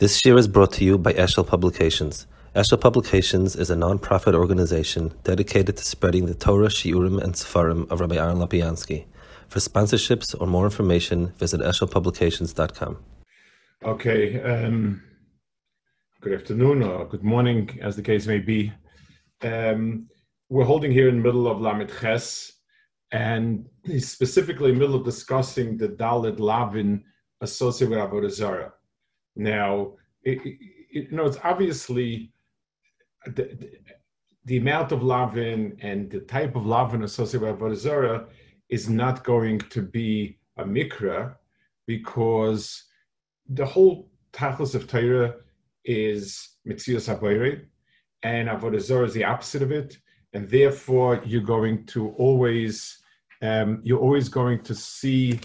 This 0.00 0.24
year 0.24 0.38
is 0.38 0.48
brought 0.48 0.72
to 0.72 0.84
you 0.86 0.96
by 0.96 1.12
Eshel 1.12 1.46
Publications. 1.46 2.26
Eshel 2.56 2.80
Publications 2.80 3.54
is 3.54 3.68
a 3.68 3.76
non-profit 3.76 4.34
organization 4.34 5.12
dedicated 5.24 5.76
to 5.76 5.84
spreading 5.84 6.24
the 6.24 6.32
Torah, 6.32 6.68
Shiurim, 6.68 7.22
and 7.22 7.34
Sefarim 7.34 7.86
of 7.90 8.00
Rabbi 8.00 8.16
Aaron 8.16 8.38
Lapiansky. 8.38 9.04
For 9.48 9.58
sponsorships 9.58 10.34
or 10.40 10.46
more 10.46 10.64
information, 10.64 11.34
visit 11.36 11.60
eshelpublications.com. 11.60 12.96
Okay, 13.84 14.40
um, 14.40 15.02
good 16.22 16.32
afternoon 16.32 16.82
or 16.82 17.04
good 17.04 17.22
morning, 17.22 17.78
as 17.82 17.94
the 17.94 18.02
case 18.02 18.26
may 18.26 18.38
be. 18.38 18.72
Um, 19.42 20.08
we're 20.48 20.64
holding 20.64 20.92
here 20.92 21.10
in 21.10 21.18
the 21.18 21.22
middle 21.22 21.46
of 21.46 21.60
Lamed 21.60 21.92
Ches, 22.00 22.54
and 23.12 23.66
specifically 23.98 24.70
in 24.70 24.76
the 24.76 24.80
middle 24.80 24.96
of 24.96 25.04
discussing 25.04 25.76
the 25.76 25.88
Dalit 25.88 26.40
Lavin 26.40 27.04
associated 27.42 27.90
with 27.90 27.98
Avodah 27.98 28.30
Zarah. 28.30 28.72
Now, 29.36 29.94
it, 30.22 30.38
it, 30.44 30.58
you 30.90 31.10
know, 31.10 31.26
it's 31.26 31.38
obviously 31.44 32.32
the, 33.26 33.70
the, 34.44 34.56
amount 34.56 34.92
of 34.92 35.02
lavin 35.02 35.76
and 35.80 36.10
the 36.10 36.20
type 36.20 36.56
of 36.56 36.66
lavin 36.66 37.04
associated 37.04 37.46
with 37.46 37.58
Avodah 37.58 37.76
Zarah 37.76 38.26
is 38.68 38.88
not 38.88 39.24
going 39.24 39.58
to 39.58 39.82
be 39.82 40.38
a 40.56 40.64
mikra 40.64 41.34
because 41.86 42.84
the 43.48 43.66
whole 43.66 44.10
tachlis 44.32 44.74
of 44.74 44.86
Torah 44.86 45.34
is 45.84 46.56
mitzias 46.66 47.08
habayre, 47.08 47.64
and 48.22 48.48
Avodah 48.48 48.80
Zarah 48.80 49.06
is 49.06 49.14
the 49.14 49.24
opposite 49.24 49.62
of 49.62 49.72
it, 49.72 49.98
and 50.32 50.48
therefore 50.48 51.20
you're 51.24 51.42
going 51.42 51.86
to 51.86 52.10
always 52.10 53.00
um, 53.42 53.80
you're 53.82 53.98
always 53.98 54.28
going 54.28 54.62
to 54.62 54.74
see, 54.74 55.40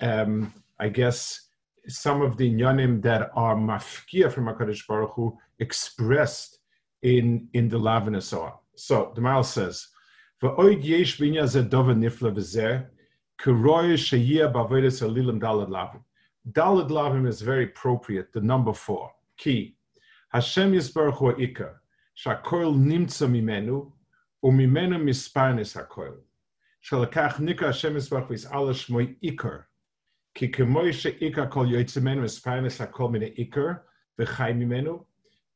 um, 0.00 0.52
I 0.78 0.88
guess, 0.88 1.48
some 1.88 2.22
of 2.22 2.36
the 2.36 2.50
inyanim 2.52 3.02
that 3.02 3.30
are 3.34 3.56
mafkia 3.56 4.30
from 4.30 4.46
Hakadosh 4.46 4.86
Baruch 4.86 5.12
Hu 5.14 5.36
expressed 5.58 6.58
in 7.02 7.48
in 7.54 7.68
the 7.68 7.78
Lavin 7.78 8.14
and 8.14 8.22
so 8.22 8.42
on. 8.42 8.52
So 8.76 9.12
the 9.14 9.20
Mal 9.20 9.42
says, 9.42 9.88
"Va'oid 10.42 10.84
yesh 10.84 11.18
binya 11.18 11.44
zedova 11.44 11.94
nifla 11.94 12.32
v'zeh 12.34 12.86
keroy 13.40 13.94
sheyia 13.94 14.52
b'avodas 14.52 15.02
alilim 15.02 15.40
dalad 15.40 15.68
lavin." 15.68 16.00
Dalad 16.50 16.90
lavin 16.90 17.26
is 17.26 17.40
very 17.42 17.64
appropriate. 17.64 18.32
The 18.32 18.40
number 18.40 18.72
four 18.72 19.12
key. 19.36 19.76
Hashem 20.28 20.72
yisbaruch 20.72 21.14
hu 21.14 21.32
ikar 21.34 21.74
shakoil 22.16 22.74
nimtza 22.76 23.28
mimenu 23.28 23.92
umimenu 24.44 25.02
misparnes 25.02 25.74
hakoil. 25.74 26.18
Shalakach 26.84 27.40
nika 27.40 27.66
Hashem 27.66 27.94
yisbaruch 27.94 28.26
hu 28.28 28.34
is 28.34 28.46
alash 28.46 28.88
ikar. 29.22 29.64
כי 30.33 30.51
כמו 30.51 30.81
שאיקר 30.91 31.51
כל 31.51 31.65
יוצא 31.69 31.99
ממנו 31.99 32.21
מספרנס 32.21 32.81
הכל 32.81 33.09
מן 33.09 33.21
העיקר 33.21 33.67
וחי 34.19 34.51
ממנו, 34.55 35.03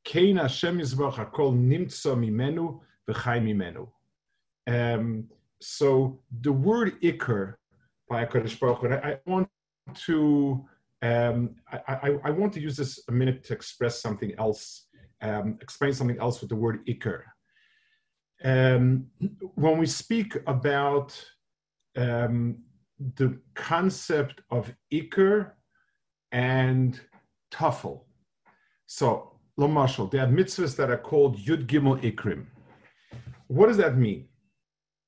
כן 0.03 0.37
השם 0.37 0.79
יזבח 0.79 1.19
הכל 1.19 1.51
נמצא 1.55 2.15
ממנו 2.15 2.81
וחי 3.09 3.39
ממנו. 3.41 4.01
Um, 4.69 5.27
so 5.59 6.19
the 6.41 6.51
word 6.51 7.01
ikar 7.01 7.55
by 8.09 8.25
HaKadosh 8.25 8.59
Baruch 8.59 8.79
Hu, 8.79 8.87
I, 8.89 9.11
I 9.11 9.17
want 9.25 9.47
to 10.05 10.65
um, 11.01 11.55
I, 11.71 11.79
I, 11.87 12.09
I, 12.25 12.29
want 12.29 12.53
to 12.53 12.61
use 12.61 12.77
this 12.77 12.99
a 13.09 13.11
minute 13.11 13.43
to 13.45 13.53
express 13.53 13.99
something 13.99 14.33
else, 14.37 14.85
um, 15.21 15.57
explain 15.59 15.93
something 15.93 16.19
else 16.19 16.41
with 16.41 16.49
the 16.49 16.55
word 16.55 16.85
ikar. 16.85 17.23
Um, 18.43 19.07
when 19.55 19.79
we 19.79 19.87
speak 19.87 20.37
about 20.45 21.09
um, 21.97 22.57
the 23.16 23.38
concept 23.54 24.40
of 24.50 24.74
Iker 24.92 25.52
and 26.32 26.98
Tafel. 27.52 28.00
So, 28.86 29.32
Lomashal, 29.58 30.10
there 30.10 30.24
are 30.24 30.28
mitzvahs 30.28 30.76
that 30.76 30.90
are 30.90 30.98
called 30.98 31.38
Yud 31.38 31.66
Gimel 31.66 32.00
Ikrim. 32.02 32.46
What 33.48 33.66
does 33.66 33.76
that 33.78 33.96
mean? 33.96 34.28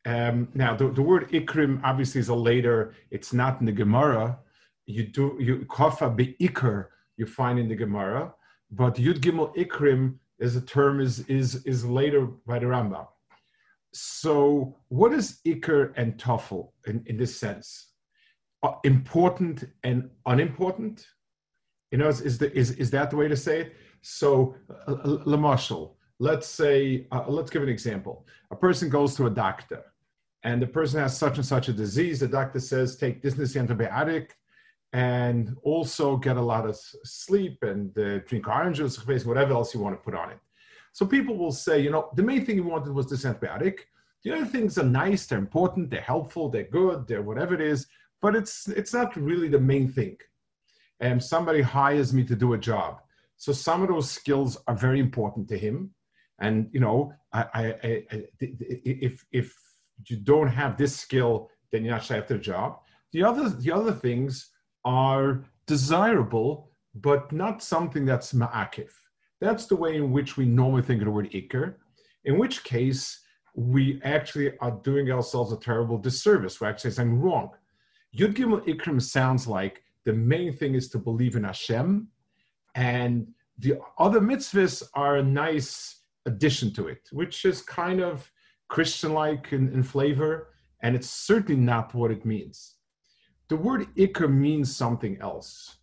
Um, 0.06 0.48
now, 0.54 0.74
the, 0.74 0.88
the, 0.90 1.02
word 1.02 1.30
Ikrim 1.30 1.80
obviously 1.84 2.20
is 2.20 2.28
a 2.28 2.34
later, 2.34 2.94
it's 3.10 3.32
not 3.32 3.60
in 3.60 3.66
the 3.66 3.72
Gemara. 3.72 4.38
You 4.86 5.04
do, 5.04 5.36
you, 5.38 5.66
Kofa 5.68 6.14
be 6.14 6.34
Iker, 6.40 6.86
you 7.16 7.26
find 7.26 7.58
in 7.58 7.68
the 7.68 7.74
Gemara, 7.74 8.32
but 8.70 8.94
Yud 8.94 9.18
Gimel 9.20 9.54
Ikrim 9.56 10.14
is 10.38 10.56
a 10.56 10.62
term 10.62 11.00
is, 11.00 11.20
is, 11.28 11.56
is 11.66 11.84
later 11.84 12.26
by 12.46 12.58
the 12.58 12.66
Rambam 12.66 13.06
so 13.92 14.76
what 14.88 15.12
is 15.12 15.40
Iker 15.46 15.92
and 15.96 16.16
Toffel 16.18 16.70
in, 16.86 17.02
in 17.06 17.16
this 17.16 17.38
sense? 17.38 17.87
Uh, 18.62 18.72
important 18.84 19.64
and 19.84 20.10
unimportant? 20.26 21.06
You 21.92 21.98
know, 21.98 22.08
is, 22.08 22.20
is, 22.20 22.38
the, 22.38 22.52
is, 22.56 22.72
is 22.72 22.90
that 22.90 23.10
the 23.10 23.16
way 23.16 23.28
to 23.28 23.36
say 23.36 23.60
it? 23.60 23.76
So, 24.02 24.56
uh, 24.86 24.92
uh 24.92 25.24
mashal, 25.24 25.94
let's 26.18 26.46
say, 26.46 27.06
uh, 27.12 27.24
let's 27.28 27.50
give 27.50 27.62
an 27.62 27.68
example. 27.68 28.26
A 28.50 28.56
person 28.56 28.88
goes 28.88 29.14
to 29.16 29.26
a 29.26 29.30
doctor 29.30 29.84
and 30.44 30.60
the 30.60 30.66
person 30.66 31.00
has 31.00 31.16
such 31.16 31.36
and 31.36 31.46
such 31.46 31.68
a 31.68 31.72
disease. 31.72 32.20
The 32.20 32.28
doctor 32.28 32.60
says, 32.60 32.96
take 32.96 33.22
this, 33.22 33.34
this 33.34 33.54
antibiotic 33.54 34.30
and 34.92 35.56
also 35.62 36.16
get 36.16 36.36
a 36.36 36.42
lot 36.42 36.66
of 36.66 36.76
sleep 37.04 37.58
and 37.62 37.96
uh, 37.98 38.18
drink 38.26 38.48
orange 38.48 38.78
juice, 38.78 38.96
whatever 39.24 39.52
else 39.52 39.74
you 39.74 39.80
want 39.80 39.94
to 39.96 40.02
put 40.02 40.14
on 40.14 40.30
it. 40.30 40.38
So 40.92 41.06
people 41.06 41.36
will 41.36 41.52
say, 41.52 41.80
you 41.80 41.90
know, 41.90 42.10
the 42.16 42.22
main 42.22 42.44
thing 42.44 42.56
you 42.56 42.64
wanted 42.64 42.92
was 42.92 43.08
this 43.08 43.24
antibiotic. 43.24 43.80
The 44.24 44.34
other 44.34 44.46
things 44.46 44.78
are 44.78 44.84
nice, 44.84 45.26
they're 45.26 45.38
important, 45.38 45.90
they're 45.90 46.00
helpful, 46.00 46.48
they're 46.48 46.64
good, 46.64 47.06
they're 47.06 47.22
whatever 47.22 47.54
it 47.54 47.60
is, 47.60 47.86
but 48.20 48.34
it's 48.34 48.68
it's 48.68 48.92
not 48.92 49.16
really 49.16 49.48
the 49.48 49.60
main 49.60 49.88
thing. 49.88 50.16
And 51.00 51.22
somebody 51.22 51.62
hires 51.62 52.12
me 52.12 52.24
to 52.24 52.34
do 52.34 52.54
a 52.54 52.58
job, 52.58 53.00
so 53.36 53.52
some 53.52 53.82
of 53.82 53.88
those 53.88 54.10
skills 54.10 54.58
are 54.66 54.74
very 54.74 55.00
important 55.00 55.48
to 55.48 55.58
him. 55.58 55.94
And 56.40 56.68
you 56.72 56.80
know, 56.80 57.12
I, 57.32 57.44
I, 57.54 57.64
I, 57.84 58.24
if 58.40 59.24
if 59.32 59.54
you 60.06 60.16
don't 60.16 60.48
have 60.48 60.76
this 60.76 60.96
skill, 60.96 61.50
then 61.70 61.84
you're 61.84 61.94
not 61.94 62.04
shy 62.04 62.18
after 62.18 62.38
job. 62.38 62.80
The 63.12 63.22
other 63.22 63.48
the 63.48 63.72
other 63.72 63.92
things 63.92 64.50
are 64.84 65.44
desirable, 65.66 66.70
but 66.94 67.30
not 67.32 67.62
something 67.62 68.04
that's 68.04 68.32
ma'akif. 68.32 68.90
That's 69.40 69.66
the 69.66 69.76
way 69.76 69.96
in 69.96 70.10
which 70.12 70.36
we 70.36 70.44
normally 70.46 70.82
think 70.82 71.00
of 71.00 71.06
the 71.06 71.12
word 71.12 71.30
ikr, 71.30 71.74
in 72.24 72.38
which 72.38 72.64
case 72.64 73.20
we 73.54 74.00
actually 74.02 74.56
are 74.58 74.72
doing 74.82 75.10
ourselves 75.10 75.52
a 75.52 75.56
terrible 75.56 75.98
disservice. 75.98 76.60
We're 76.60 76.68
actually 76.68 76.92
saying 76.92 77.20
wrong. 77.20 77.50
Yud 78.16 78.34
Gimel 78.34 78.66
Ikrim 78.66 79.00
sounds 79.00 79.46
like 79.46 79.82
the 80.04 80.12
main 80.12 80.52
thing 80.52 80.74
is 80.74 80.88
to 80.90 80.98
believe 80.98 81.36
in 81.36 81.44
Hashem, 81.44 82.08
and 82.74 83.28
the 83.58 83.78
other 83.98 84.20
mitzvahs 84.20 84.82
are 84.94 85.16
a 85.16 85.22
nice 85.22 86.02
addition 86.26 86.72
to 86.74 86.88
it, 86.88 87.08
which 87.12 87.44
is 87.44 87.62
kind 87.62 88.00
of 88.00 88.30
Christian-like 88.68 89.52
in, 89.52 89.72
in 89.72 89.82
flavor, 89.82 90.48
and 90.82 90.94
it's 90.94 91.10
certainly 91.10 91.60
not 91.60 91.94
what 91.94 92.10
it 92.10 92.24
means. 92.24 92.76
The 93.48 93.56
word 93.56 93.88
ikr 93.96 94.30
means 94.30 94.74
something 94.74 95.18
else 95.20 95.78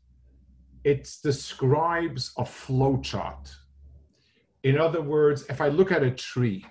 it 0.85 1.11
describes 1.23 2.31
a 2.37 2.45
flow 2.45 2.97
chart. 3.01 3.53
In 4.63 4.77
other 4.79 5.01
words, 5.01 5.43
if 5.49 5.59
I 5.59 5.67
look 5.67 5.91
at 5.91 6.03
a 6.03 6.11
tree, 6.11 6.63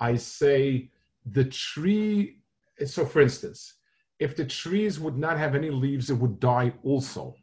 I 0.00 0.16
say 0.16 0.90
the 1.26 1.44
tree, 1.44 2.38
so 2.84 3.04
for 3.04 3.20
instance, 3.20 3.74
if 4.18 4.36
the 4.36 4.44
trees 4.44 4.98
would 4.98 5.18
not 5.18 5.38
have 5.38 5.54
any 5.54 5.70
leaves, 5.70 6.10
it 6.10 6.14
would 6.14 6.40
die 6.40 6.72
also. 6.82 7.34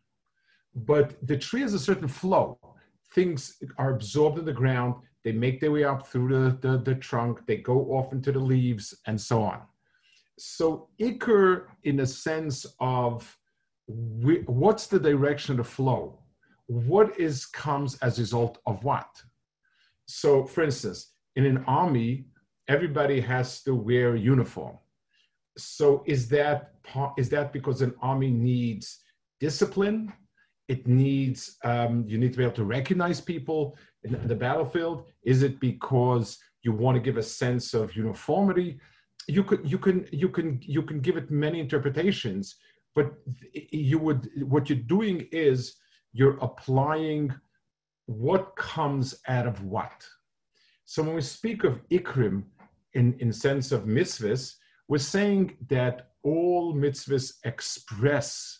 But 0.76 1.16
the 1.26 1.38
tree 1.38 1.62
has 1.62 1.74
a 1.74 1.80
certain 1.80 2.08
flow. 2.08 2.58
Things 3.14 3.58
are 3.78 3.94
absorbed 3.94 4.40
in 4.40 4.46
the 4.46 4.54
ground, 4.54 4.96
they 5.24 5.32
make 5.32 5.62
their 5.62 5.72
way 5.72 5.84
up 5.84 6.08
through 6.08 6.30
the, 6.30 6.58
the, 6.68 6.78
the 6.80 6.96
trunk, 6.96 7.46
they 7.46 7.58
go 7.58 7.94
off 7.94 8.12
into 8.12 8.32
the 8.32 8.40
leaves, 8.40 8.94
and 9.08 9.20
so 9.20 9.44
on. 9.44 9.62
So, 10.38 10.90
Iker, 11.00 11.66
in 11.84 12.00
a 12.00 12.06
sense 12.06 12.66
of 12.80 13.38
what's 13.86 14.88
the 14.88 15.00
direction 15.00 15.54
of 15.54 15.58
the 15.58 15.72
flow? 15.72 16.20
What 16.66 17.20
is 17.20 17.46
comes 17.46 17.96
as 18.00 18.18
a 18.18 18.22
result 18.22 18.58
of 18.66 18.84
what? 18.84 19.22
So, 20.08 20.46
for 20.46 20.64
instance, 20.64 21.14
in 21.36 21.46
an 21.46 21.64
army, 21.68 22.26
everybody 22.68 23.20
has 23.22 23.62
to 23.64 23.76
wear 23.76 24.16
a 24.16 24.20
uniform. 24.20 24.78
So, 25.58 26.04
is 26.06 26.28
that 26.30 26.74
is 27.18 27.30
that 27.30 27.54
because 27.54 27.82
an 27.82 27.94
army 28.02 28.32
needs 28.32 29.00
discipline? 29.40 30.12
It 30.68 30.88
needs 30.88 31.58
um, 31.64 32.06
you 32.08 32.18
need 32.18 32.32
to 32.34 32.38
be 32.38 32.44
able 32.44 32.56
to 32.56 32.64
recognize 32.64 33.22
people 33.22 33.78
in 34.04 34.28
the 34.28 34.36
battlefield. 34.36 35.06
Is 35.24 35.44
it 35.44 35.60
because 35.60 36.38
you 36.64 36.72
want 36.72 36.96
to 36.96 37.02
give 37.02 37.18
a 37.18 37.24
sense 37.24 37.74
of 37.74 37.96
uniformity? 37.96 38.80
You 39.28 39.44
could 39.44 39.70
you 39.70 39.78
can 39.78 40.08
you 40.12 40.30
can 40.30 40.60
you 40.62 40.82
can 40.82 41.00
give 41.00 41.18
it 41.18 41.30
many 41.30 41.60
interpretations 41.60 42.56
but 42.96 43.14
you 43.54 43.98
would 43.98 44.30
what 44.44 44.70
you're 44.70 44.78
doing 44.80 45.28
is 45.32 45.76
you're 46.14 46.38
applying 46.42 47.34
what 48.06 48.56
comes 48.56 49.16
out 49.28 49.48
of 49.48 49.64
what 49.64 50.06
so 50.86 51.02
when 51.02 51.16
we 51.16 51.22
speak 51.22 51.64
of 51.64 51.80
ikrim 51.90 52.44
in 52.94 53.16
in 53.20 53.32
sense 53.32 53.72
of 53.72 53.86
mitzvahs 53.86 54.56
we're 54.88 54.98
saying 54.98 55.58
that 55.70 56.12
all 56.24 56.74
mitzvahs 56.74 57.34
express 57.44 58.60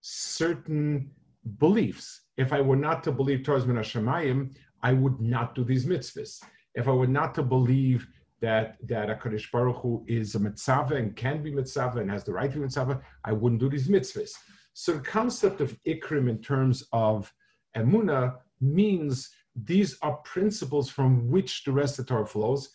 certain 0.00 1.10
beliefs 1.58 2.22
if 2.36 2.52
I 2.52 2.60
were 2.60 2.76
not 2.76 3.02
to 3.04 3.12
believe 3.12 3.42
Torah's 3.42 3.66
min 3.66 3.76
Hashemayim, 3.76 4.54
I 4.82 4.92
would 4.92 5.20
not 5.20 5.54
do 5.54 5.64
these 5.64 5.86
mitzvahs. 5.86 6.42
If 6.74 6.86
I 6.86 6.92
were 6.92 7.06
not 7.06 7.34
to 7.36 7.42
believe 7.42 8.06
that 8.40 8.76
that 8.86 9.08
Hakadosh 9.08 9.50
Baruch 9.50 9.76
Hu 9.76 10.04
is 10.06 10.34
a 10.34 10.38
mitzvah 10.38 10.96
and 10.96 11.16
can 11.16 11.42
be 11.42 11.50
mitzvah 11.50 11.98
and 11.98 12.10
has 12.10 12.24
the 12.24 12.32
right 12.32 12.50
to 12.50 12.56
be 12.56 12.62
mitzvah, 12.62 13.00
I 13.24 13.32
wouldn't 13.32 13.60
do 13.60 13.70
these 13.70 13.88
mitzvahs. 13.88 14.32
So 14.74 14.92
the 14.92 15.00
concept 15.00 15.62
of 15.62 15.78
ikrim 15.84 16.28
in 16.28 16.42
terms 16.42 16.84
of 16.92 17.32
emuna 17.74 18.36
means 18.60 19.30
these 19.54 19.96
are 20.02 20.18
principles 20.18 20.90
from 20.90 21.30
which 21.30 21.64
the 21.64 21.72
rest 21.72 21.98
of 21.98 22.06
the 22.06 22.12
Torah 22.12 22.26
flows. 22.26 22.68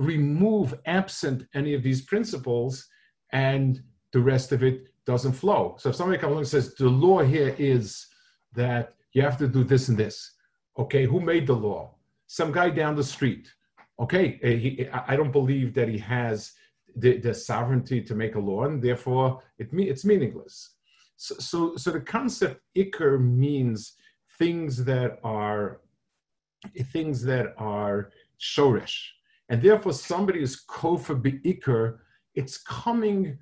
Remove 0.00 0.74
absent 0.86 1.46
any 1.54 1.74
of 1.74 1.82
these 1.82 2.02
principles, 2.02 2.86
and 3.32 3.82
the 4.12 4.20
rest 4.20 4.52
of 4.52 4.62
it 4.62 4.88
doesn't 5.06 5.32
flow. 5.32 5.76
So 5.78 5.90
if 5.90 5.96
somebody 5.96 6.18
comes 6.18 6.30
along 6.30 6.40
and 6.40 6.48
says 6.48 6.74
the 6.74 6.88
law 6.88 7.22
here 7.22 7.54
is 7.58 8.06
that 8.54 8.94
you 9.12 9.22
have 9.22 9.38
to 9.38 9.48
do 9.48 9.62
this 9.64 9.88
and 9.88 9.98
this, 9.98 10.16
okay, 10.78 11.04
who 11.04 11.20
made 11.20 11.46
the 11.46 11.54
law? 11.54 11.94
Some 12.26 12.52
guy 12.52 12.70
down 12.70 12.96
the 12.96 13.04
street. 13.04 13.52
Okay, 13.98 14.40
eh, 14.42 14.56
he, 14.56 14.88
I 14.88 15.14
don't 15.16 15.32
believe 15.32 15.74
that 15.74 15.88
he 15.88 15.98
has 15.98 16.52
the, 16.96 17.18
the 17.18 17.34
sovereignty 17.34 18.00
to 18.02 18.14
make 18.14 18.34
a 18.34 18.40
law, 18.40 18.64
and 18.64 18.82
therefore 18.82 19.42
it 19.58 19.68
it's 19.72 20.04
meaningless. 20.04 20.76
So, 21.16 21.34
so, 21.34 21.76
so 21.76 21.90
the 21.90 22.00
concept 22.00 22.62
ikr 22.76 23.20
means 23.20 23.92
things 24.38 24.84
that 24.84 25.18
are 25.22 25.80
things 26.92 27.22
that 27.24 27.54
are 27.58 28.10
shorish, 28.38 28.96
and 29.50 29.60
therefore 29.60 29.92
somebody 29.92 30.42
is 30.42 30.64
kofa 30.66 31.20
ikr. 31.44 31.98
It's 32.34 32.58
coming 32.58 33.36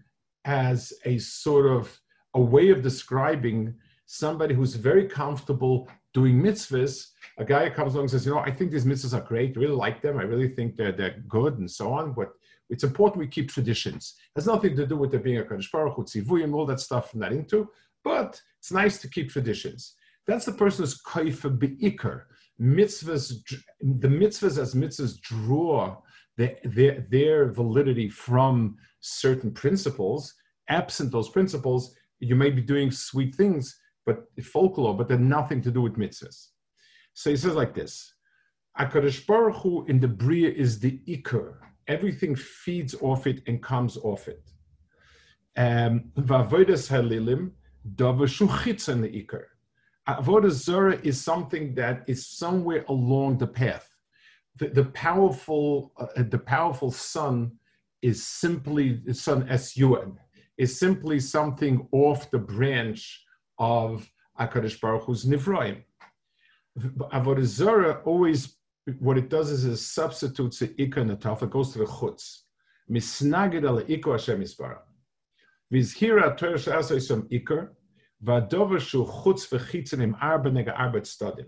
as 0.45 0.93
a 1.05 1.19
sort 1.19 1.67
of 1.67 2.01
a 2.35 2.41
way 2.41 2.71
of 2.71 2.83
describing 2.83 3.75
somebody 4.07 4.55
who's 4.55 4.75
very 4.75 5.07
comfortable 5.07 5.89
doing 6.15 6.43
mitzvahs. 6.43 7.09
A 7.37 7.45
guy 7.45 7.69
comes 7.69 7.93
along 7.93 8.05
and 8.05 8.11
says, 8.11 8.25
you 8.25 8.33
know, 8.33 8.39
I 8.39 8.51
think 8.51 8.71
these 8.73 8.87
mitzvahs 8.87 9.17
are 9.17 9.21
great. 9.21 9.57
I 9.57 9.61
really 9.61 9.75
like 9.75 10.01
them. 10.01 10.19
I 10.19 10.23
really 10.23 10.49
think 10.49 10.77
they're, 10.77 10.93
they're 10.93 11.23
good 11.29 11.59
and 11.59 11.71
so 11.71 11.93
on. 11.93 12.15
But 12.15 12.33
it's 12.71 12.85
important 12.85 13.19
we 13.19 13.29
keep 13.29 13.51
traditions. 13.51 14.15
It 14.35 14.41
has 14.41 14.47
nothing 14.47 14.75
to 14.77 14.87
do 14.87 14.97
with 14.97 15.11
there 15.11 15.21
being 15.21 15.39
a 15.39 15.43
Kadosh 15.43 15.71
Baruch 15.71 15.95
Hu, 15.95 16.55
all 16.55 16.67
that 16.67 16.81
stuff 16.81 17.13
I'm 17.13 17.21
not 17.21 17.33
into. 17.33 17.69
But 18.03 18.41
it's 18.59 18.73
nice 18.73 18.99
to 19.03 19.09
keep 19.09 19.31
traditions. 19.31 19.95
That's 20.27 20.47
the 20.47 20.53
person 20.53 20.85
who's 20.85 21.03
kaifa 21.03 21.59
beikar. 21.59 22.23
Mitzvahs, 22.61 23.33
the 23.81 24.09
mitzvahs 24.09 24.59
as 24.59 24.75
mitzvahs 24.75 25.21
draw 25.21 25.97
their, 26.37 26.57
their, 27.11 27.53
validity 27.53 28.09
from 28.09 28.77
certain 29.01 29.53
principles. 29.53 30.35
Absent 30.69 31.13
those 31.13 31.29
principles, 31.29 31.95
you 32.21 32.35
may 32.35 32.51
be 32.51 32.63
doing 32.63 32.91
sweet 32.91 33.35
things, 33.35 33.79
but 34.05 34.25
folklore, 34.43 34.97
but 34.97 35.09
they're 35.09 35.19
nothing 35.19 35.63
to 35.63 35.71
do 35.71 35.83
with 35.83 35.97
mitzvahs. 35.97 36.49
So 37.15 37.31
he 37.31 37.37
says 37.37 37.55
like 37.55 37.75
this: 37.75 38.15
Akadosh 38.79 39.27
Baruch 39.27 39.57
Hu 39.57 39.85
in 39.87 40.01
the 40.01 40.09
bria 40.09 40.51
is 40.51 40.79
the 40.79 41.01
ikr. 41.09 41.57
Everything 41.87 42.37
feeds 42.37 42.95
off 43.01 43.27
it 43.27 43.43
and 43.47 43.63
comes 43.63 43.97
off 43.97 44.29
it. 44.29 44.43
Um, 45.57 46.13
Vavodas 46.17 46.89
halilim 46.89 47.53
davashuchitza 47.97 49.01
the 49.01 49.25
ikr. 49.25 49.45
Avodah 50.09 50.51
Zara 50.51 50.99
is 51.03 51.23
something 51.23 51.75
that 51.75 52.05
is 52.07 52.27
somewhere 52.27 52.85
along 52.89 53.39
the 53.39 53.47
path. 53.47 53.89
The, 54.57 54.69
the 54.69 54.85
powerful, 54.87 55.93
uh, 55.99 56.23
the 56.23 56.39
powerful 56.39 56.91
sun 56.91 57.53
is 58.01 58.27
simply 58.27 59.01
sun 59.13 59.47
S-U-N, 59.49 60.19
is 60.57 60.79
simply 60.79 61.21
something 61.21 61.87
off 61.93 62.31
the 62.31 62.39
branch 62.39 63.23
of 63.59 64.11
Akadosh 64.41 64.81
Baruch 64.81 65.05
Hu's 65.05 65.27
Nivraim. 65.27 65.83
Avodah 66.79 67.45
Zarah 67.45 68.01
always, 68.05 68.57
what 69.01 69.19
it 69.19 69.29
does 69.29 69.51
is 69.51 69.65
it 69.65 69.77
substitutes 69.77 70.61
the 70.61 70.69
Ikar 70.69 70.99
and 70.99 71.11
the 71.11 71.17
Taf, 71.17 71.43
it 71.43 71.51
goes 71.51 71.73
to 71.73 71.81
the 71.81 71.85
Chutz. 71.85 72.43
Misnagid 72.91 73.67
al 73.67 73.83
Ikar 73.83 74.13
Hashem 74.13 74.41
Yisbarah. 74.41 74.79
Vizhira 75.73 76.35
Torah 76.37 76.55
Sha'asa 76.55 77.03
some 77.03 77.29
Ikar, 77.29 77.69
Vadover 78.25 78.81
Shu 78.81 79.05
Chutz 79.05 79.47
v'chitzen 79.49 80.03
im 80.03 80.17
Arba 80.20 80.50
nega 80.50 80.76
Arbet 80.76 81.06
Stadim. 81.06 81.47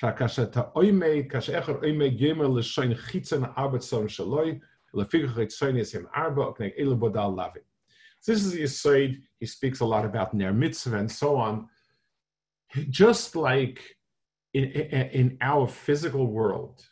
Shakasha 0.00 0.52
ta 0.52 0.70
oimei, 0.74 1.28
kasha 1.30 1.52
echer 1.52 1.82
oimei 1.82 2.18
yemer 2.18 2.48
l'shoin 2.48 2.94
chitzen 2.94 3.54
Arbet 3.54 3.82
Stadim 3.82 4.08
Shaloi, 4.08 4.60
this 8.26 8.44
is 8.44 8.54
Yisoid. 8.54 9.20
He 9.40 9.46
speaks 9.46 9.80
a 9.80 9.84
lot 9.84 10.04
about 10.04 10.34
Ner 10.34 10.52
Mitzvah 10.52 10.98
and 10.98 11.10
so 11.10 11.36
on. 11.36 11.68
Just 12.90 13.34
like 13.34 13.82
in, 14.52 14.64
in, 14.64 15.08
in 15.10 15.38
our 15.40 15.66
physical 15.66 16.26
world, 16.28 16.84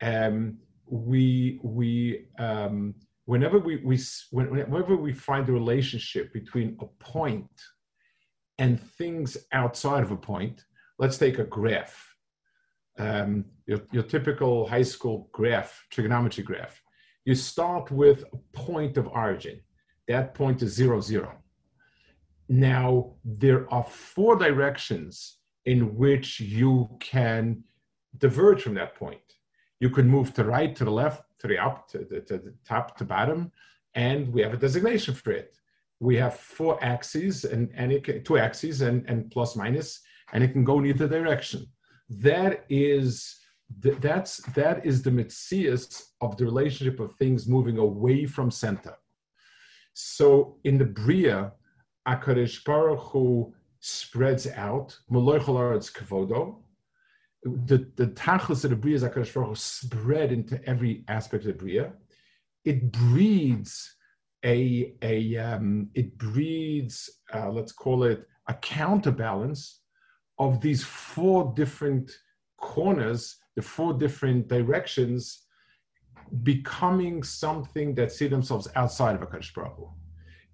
um, 0.00 0.58
we 0.86 1.60
we 1.62 2.26
um, 2.38 2.94
whenever 3.26 3.58
we, 3.58 3.76
we 3.84 3.98
whenever 4.30 4.96
we 4.96 5.12
find 5.12 5.48
a 5.48 5.52
relationship 5.52 6.32
between 6.32 6.78
a 6.80 6.86
point 7.04 7.50
and 8.58 8.80
things 8.80 9.36
outside 9.52 10.02
of 10.02 10.10
a 10.10 10.16
point, 10.16 10.64
let's 10.98 11.18
take 11.18 11.38
a 11.38 11.44
graph. 11.44 12.14
Um, 12.98 13.44
your, 13.66 13.80
your 13.92 14.02
typical 14.02 14.66
high 14.66 14.82
school 14.82 15.28
graph, 15.32 15.84
trigonometry 15.90 16.42
graph 16.42 16.82
you 17.26 17.34
start 17.34 17.90
with 17.90 18.24
a 18.32 18.36
point 18.56 18.96
of 18.96 19.08
origin. 19.08 19.60
That 20.08 20.32
point 20.32 20.62
is 20.62 20.72
zero, 20.72 21.00
zero. 21.00 21.32
Now, 22.48 23.16
there 23.24 23.70
are 23.74 23.82
four 23.82 24.36
directions 24.36 25.38
in 25.64 25.96
which 25.96 26.38
you 26.38 26.88
can 27.00 27.64
diverge 28.16 28.62
from 28.62 28.74
that 28.74 28.94
point. 28.94 29.28
You 29.80 29.90
can 29.90 30.08
move 30.08 30.32
to 30.34 30.44
right, 30.44 30.74
to 30.76 30.84
the 30.84 30.92
left, 30.92 31.24
to 31.40 31.48
the 31.48 31.58
up, 31.58 31.88
to 31.88 31.98
the, 31.98 32.20
to 32.20 32.38
the 32.38 32.54
top, 32.64 32.96
to 32.98 33.04
bottom, 33.04 33.50
and 33.94 34.32
we 34.32 34.40
have 34.42 34.54
a 34.54 34.56
designation 34.56 35.12
for 35.12 35.32
it. 35.32 35.58
We 36.00 36.16
have 36.16 36.36
four 36.36 36.82
axes 36.84 37.44
and, 37.44 37.70
and 37.74 37.92
it 37.92 38.24
two 38.24 38.38
axes 38.38 38.82
and, 38.82 39.08
and 39.08 39.30
plus 39.30 39.56
minus, 39.56 40.00
and 40.32 40.44
it 40.44 40.52
can 40.52 40.64
go 40.64 40.78
in 40.78 40.86
either 40.86 41.08
direction. 41.08 41.66
That 42.08 42.64
is 42.68 43.36
th- 43.82 43.96
that's 44.00 44.36
that 44.54 44.84
is 44.84 45.02
the 45.02 45.10
mitzias 45.10 46.10
of 46.20 46.36
the 46.36 46.44
relationship 46.44 47.00
of 47.00 47.14
things 47.14 47.48
moving 47.48 47.78
away 47.78 48.26
from 48.26 48.50
center. 48.50 48.94
So 49.94 50.58
in 50.64 50.76
the 50.78 50.84
bria, 50.84 51.52
Akadosh 52.06 52.62
Baruch 52.64 53.00
Hu 53.00 53.54
spreads 53.80 54.46
out. 54.48 54.96
Kavodo. 55.90 56.56
The 57.42 57.90
the 57.96 58.08
tachlis 58.08 58.64
of 58.64 58.70
the 58.70 58.76
bria 58.76 58.96
is 58.96 59.02
Baruch 59.02 59.34
Hu 59.34 59.54
spread 59.54 60.32
into 60.32 60.62
every 60.68 61.04
aspect 61.08 61.44
of 61.44 61.48
the 61.48 61.64
bria. 61.64 61.92
It 62.64 62.92
breeds 62.92 63.95
a 64.46 64.94
a 65.02 65.36
um, 65.36 65.88
it 65.94 66.16
breeds 66.16 67.10
uh, 67.34 67.50
let's 67.50 67.72
call 67.72 68.04
it 68.04 68.26
a 68.48 68.54
counterbalance 68.54 69.80
of 70.38 70.60
these 70.60 70.84
four 70.84 71.52
different 71.56 72.10
corners 72.56 73.36
the 73.56 73.62
four 73.62 73.94
different 73.94 74.48
directions 74.48 75.46
becoming 76.42 77.22
something 77.22 77.94
that 77.94 78.12
see 78.12 78.26
themselves 78.28 78.68
outside 78.76 79.14
of 79.14 79.22
HaKadosh 79.22 79.54
Baruch 79.54 79.76
Hu. 79.76 79.88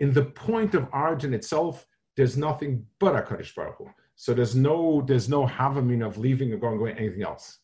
In 0.00 0.12
the 0.12 0.24
point 0.24 0.74
of 0.74 0.88
origin 0.92 1.34
itself, 1.34 1.86
there's 2.16 2.36
nothing 2.36 2.84
but 2.98 3.14
HaKadosh 3.14 3.54
Baruch 3.54 3.76
Hu. 3.78 3.90
So 4.14 4.34
there's 4.34 4.54
no 4.54 5.02
there's 5.06 5.28
no 5.28 5.46
havamin 5.46 6.06
of 6.06 6.18
leaving 6.18 6.52
or 6.52 6.58
going 6.58 6.78
going 6.78 6.96
anything 6.96 7.22
else. 7.22 7.58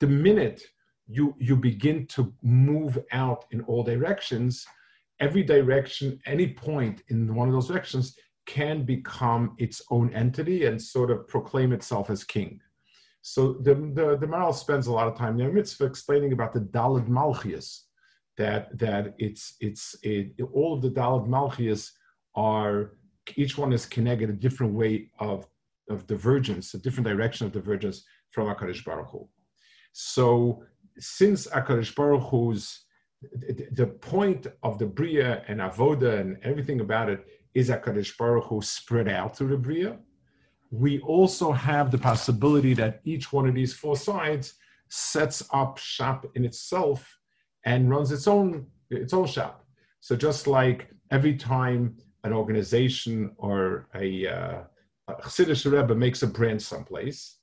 The 0.00 0.06
minute 0.06 0.62
you 1.08 1.34
you 1.38 1.56
begin 1.56 2.06
to 2.08 2.32
move 2.42 2.98
out 3.12 3.44
in 3.50 3.62
all 3.62 3.82
directions, 3.82 4.66
every 5.20 5.42
direction, 5.42 6.20
any 6.26 6.48
point 6.48 7.02
in 7.08 7.34
one 7.34 7.48
of 7.48 7.54
those 7.54 7.68
directions 7.68 8.16
can 8.46 8.84
become 8.84 9.54
its 9.58 9.82
own 9.90 10.12
entity 10.14 10.66
and 10.66 10.80
sort 10.80 11.10
of 11.10 11.26
proclaim 11.26 11.72
itself 11.72 12.10
as 12.10 12.22
king. 12.24 12.60
So 13.22 13.54
the, 13.54 13.74
the, 13.74 14.16
the 14.20 14.26
Maharal 14.26 14.54
spends 14.54 14.86
a 14.86 14.92
lot 14.92 15.08
of 15.08 15.18
time 15.18 15.40
in 15.40 15.52
mitzvah 15.52 15.84
explaining 15.84 16.32
about 16.32 16.52
the 16.52 16.60
Dalad 16.60 17.08
Malchias, 17.08 17.80
that, 18.36 18.78
that 18.78 19.14
it's, 19.18 19.56
it's 19.60 19.96
it, 20.02 20.32
all 20.52 20.74
of 20.74 20.82
the 20.82 20.90
Dalad 20.90 21.26
Malchias 21.26 21.90
are, 22.36 22.92
each 23.34 23.58
one 23.58 23.72
is 23.72 23.84
connected 23.84 24.30
a 24.30 24.32
different 24.32 24.74
way 24.74 25.10
of, 25.18 25.46
of 25.90 26.06
divergence, 26.06 26.74
a 26.74 26.78
different 26.78 27.08
direction 27.08 27.46
of 27.46 27.52
divergence 27.52 28.04
from 28.30 28.46
HaKadosh 28.46 28.84
Baruch 28.84 29.08
Hu. 29.10 29.28
So 29.92 30.62
since 30.98 31.48
HaKadosh 31.48 31.96
Baruch 31.96 32.22
Hu's, 32.30 32.85
the, 33.22 33.86
point 33.86 34.46
of 34.62 34.78
the 34.78 34.86
Bria 34.86 35.42
and 35.48 35.60
Avoda 35.60 36.20
and 36.20 36.38
everything 36.42 36.80
about 36.80 37.08
it 37.08 37.26
is 37.54 37.70
HaKadosh 37.70 38.16
Baruch 38.16 38.44
Hu 38.44 38.60
spread 38.60 39.08
out 39.08 39.36
through 39.36 39.48
the 39.48 39.56
Bria, 39.56 39.98
we 40.70 41.00
also 41.00 41.52
have 41.52 41.90
the 41.90 41.98
possibility 41.98 42.74
that 42.74 43.00
each 43.04 43.32
one 43.32 43.48
of 43.48 43.54
these 43.54 43.72
four 43.72 43.96
sides 43.96 44.54
sets 44.88 45.42
up 45.52 45.78
shop 45.78 46.26
in 46.34 46.44
itself 46.44 47.18
and 47.64 47.90
runs 47.90 48.12
its 48.12 48.28
own 48.28 48.66
its 48.90 49.12
own 49.12 49.26
shop. 49.26 49.64
So 50.00 50.14
just 50.14 50.46
like 50.46 50.88
every 51.10 51.36
time 51.36 51.96
an 52.24 52.32
organization 52.32 53.32
or 53.38 53.88
a 53.94 54.26
uh, 54.26 54.62
a 55.08 55.14
Chassidish 55.14 55.70
Rebbe 55.70 55.94
makes 55.94 56.22
a 56.22 56.26
branch 56.26 56.62
someplace, 56.62 57.38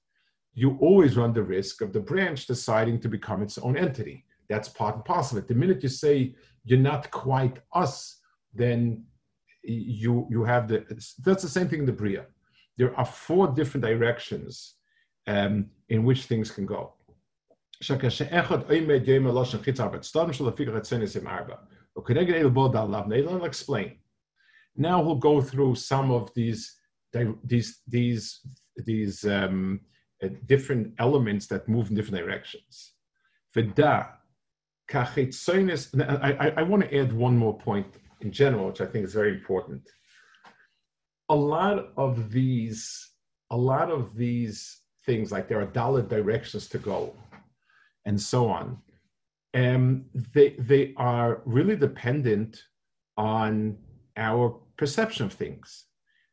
you 0.54 0.78
always 0.82 1.18
run 1.18 1.34
the 1.34 1.44
risk 1.44 1.82
of 1.82 1.94
the 1.94 2.00
branch 2.00 2.46
deciding 2.46 3.00
to 3.02 3.10
become 3.10 3.42
its 3.42 3.58
own 3.58 3.78
entity. 3.78 4.26
That's 4.50 4.70
part 4.70 4.96
and 4.96 5.06
parcel 5.06 5.38
of 5.38 5.44
it. 5.44 5.48
The 5.48 5.56
minute 5.56 5.84
you 5.84 5.90
say 5.90 6.36
you're 6.64 6.80
not 6.80 7.12
quite 7.12 7.60
us, 7.74 8.20
then 8.54 9.04
you 9.64 10.28
you 10.30 10.44
have 10.44 10.68
the 10.68 10.86
that's 11.24 11.42
the 11.42 11.50
same 11.50 11.68
thing 11.68 11.80
in 11.80 11.86
the 11.86 11.94
Bria. 11.94 12.26
There 12.78 12.96
are 12.98 13.06
four 13.06 13.48
different 13.48 13.86
directions 13.86 14.76
um, 15.28 15.70
in 15.90 16.04
which 16.04 16.26
things 16.26 16.52
can 16.52 16.66
go. 16.66 16.94
I'll 23.28 23.46
explain. 23.46 23.98
Now 24.76 25.02
we'll 25.02 25.16
go 25.16 25.42
through 25.42 25.76
some 25.76 26.12
of 26.12 26.34
these 26.34 26.76
these 27.44 27.82
these 27.88 28.40
these 28.78 29.26
um, 29.26 29.82
uh, 30.24 30.30
different 30.46 30.94
elements 31.00 31.48
that 31.48 31.68
move 31.68 31.90
in 31.90 31.96
different 31.96 32.26
directions. 32.26 32.94
V'da 33.56 34.08
I, 36.00 36.54
I, 36.58 36.62
want 36.64 36.84
to 36.84 36.98
add 36.98 37.14
one 37.14 37.38
more 37.38 37.58
point 37.58 37.88
in 38.22 38.32
general, 38.32 38.68
which 38.68 38.82
I 38.82 38.86
think 38.86 39.06
is 39.06 39.14
very 39.14 39.32
important. 39.32 39.82
A 41.30 41.36
lot 41.36 41.90
of 41.98 42.32
these, 42.32 43.12
a 43.50 43.58
lot 43.58 43.90
of 43.90 44.16
these 44.16 44.82
things, 45.06 45.32
like 45.32 45.48
there 45.48 45.62
are 45.62 45.66
dollar 45.66 46.02
directions 46.02 46.68
to 46.70 46.78
go, 46.78 47.16
and 48.06 48.20
so 48.20 48.50
on, 48.50 48.78
um, 49.54 50.06
they 50.34 50.56
they 50.60 50.94
are 50.98 51.42
really 51.46 51.76
dependent 51.76 52.62
on 53.18 53.78
our 54.18 54.60
perception 54.78 55.26
of 55.26 55.34
things. 55.34 55.86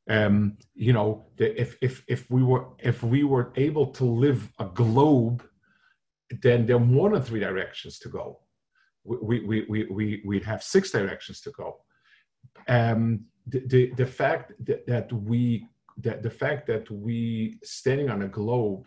Um, 0.08 0.56
you 0.74 0.92
know, 0.92 1.26
the, 1.36 1.58
if 1.60 1.76
if 1.80 2.02
if 2.08 2.30
we 2.30 2.42
were 2.42 2.66
if 2.78 3.02
we 3.02 3.22
were 3.24 3.52
able 3.56 3.86
to 3.92 4.04
live 4.04 4.50
a 4.58 4.64
globe, 4.64 5.44
then 6.42 6.66
there 6.66 6.76
are 6.76 6.80
more 6.80 7.10
than 7.10 7.22
three 7.22 7.40
directions 7.40 7.98
to 8.00 8.08
go. 8.08 8.40
We 9.04 9.40
we 9.40 9.64
we 9.68 9.86
we 9.90 10.22
we'd 10.24 10.44
have 10.44 10.62
six 10.62 10.90
directions 10.90 11.40
to 11.42 11.50
go. 11.50 11.78
Um, 12.68 13.24
the, 13.46 13.60
the 13.66 13.92
the 13.96 14.06
fact 14.06 14.52
that, 14.66 14.86
that 14.86 15.12
we 15.12 15.66
that 15.98 16.22
the 16.22 16.30
fact 16.30 16.66
that 16.68 16.90
we 16.90 17.58
standing 17.62 18.10
on 18.10 18.22
a 18.22 18.28
globe 18.28 18.86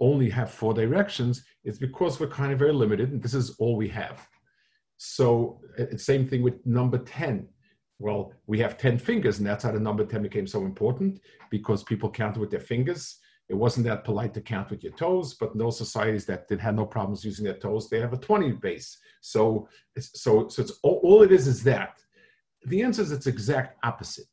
only 0.00 0.28
have 0.28 0.50
four 0.50 0.74
directions 0.74 1.44
is 1.64 1.78
because 1.78 2.18
we're 2.18 2.26
kind 2.26 2.52
of 2.52 2.58
very 2.58 2.72
limited 2.72 3.12
and 3.12 3.22
this 3.22 3.34
is 3.34 3.56
all 3.58 3.76
we 3.76 3.88
have. 3.88 4.26
So, 4.96 5.60
uh, 5.78 5.96
same 5.96 6.26
thing 6.26 6.42
with 6.42 6.64
number 6.66 6.98
10. 6.98 7.48
Well, 7.98 8.32
we 8.46 8.58
have 8.60 8.76
10 8.76 8.98
fingers, 8.98 9.38
and 9.38 9.46
that's 9.46 9.64
how 9.64 9.72
the 9.72 9.80
number 9.80 10.04
10 10.04 10.22
became 10.22 10.46
so 10.46 10.64
important 10.64 11.20
because 11.50 11.82
people 11.84 12.10
counted 12.10 12.40
with 12.40 12.50
their 12.50 12.60
fingers. 12.60 13.18
It 13.48 13.54
wasn't 13.54 13.86
that 13.86 14.04
polite 14.04 14.32
to 14.34 14.40
count 14.40 14.70
with 14.70 14.82
your 14.82 14.94
toes, 14.94 15.34
but 15.34 15.52
in 15.52 15.58
those 15.58 15.76
societies 15.76 16.24
that 16.26 16.48
did 16.48 16.60
had 16.60 16.76
no 16.76 16.86
problems 16.86 17.24
using 17.24 17.44
their 17.44 17.58
toes, 17.58 17.90
they 17.90 18.00
have 18.00 18.14
a 18.14 18.18
20 18.18 18.52
base. 18.52 18.98
So, 19.20 19.68
so, 19.98 20.48
so 20.48 20.62
it's 20.62 20.78
all, 20.82 21.00
all 21.02 21.22
it 21.22 21.30
is 21.30 21.46
is 21.46 21.62
that. 21.64 22.02
The 22.66 22.82
answer 22.82 23.02
is 23.02 23.12
it's 23.12 23.26
exact 23.26 23.78
opposite. 23.84 24.26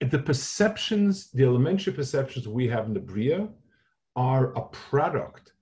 The 0.00 0.20
perceptions, 0.20 1.30
the 1.32 1.44
elementary 1.44 1.92
perceptions 1.92 2.46
we 2.46 2.68
have 2.68 2.86
in 2.86 2.94
the 2.94 3.00
Bria, 3.00 3.48
are 4.14 4.56
a 4.56 4.62
product 4.68 5.52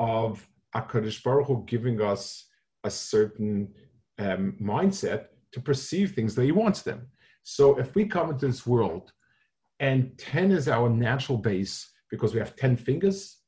of 0.00 0.46
Akadosh 0.74 1.22
Baruch 1.22 1.46
Hu 1.46 1.64
giving 1.66 2.00
us 2.00 2.46
a 2.82 2.90
certain 2.90 3.72
um, 4.18 4.56
mindset 4.60 5.26
to 5.52 5.60
perceive 5.60 6.12
things 6.12 6.34
that 6.34 6.44
He 6.44 6.52
wants 6.52 6.82
them. 6.82 7.06
So 7.44 7.78
if 7.78 7.94
we 7.94 8.06
come 8.06 8.30
into 8.30 8.48
this 8.48 8.66
world 8.66 9.12
and 9.80 10.16
10 10.18 10.50
is 10.52 10.68
our 10.68 10.88
natural 10.88 11.38
base 11.38 11.90
because 12.10 12.32
we 12.32 12.38
have 12.38 12.56
10 12.56 12.76
fingers, 12.76 13.38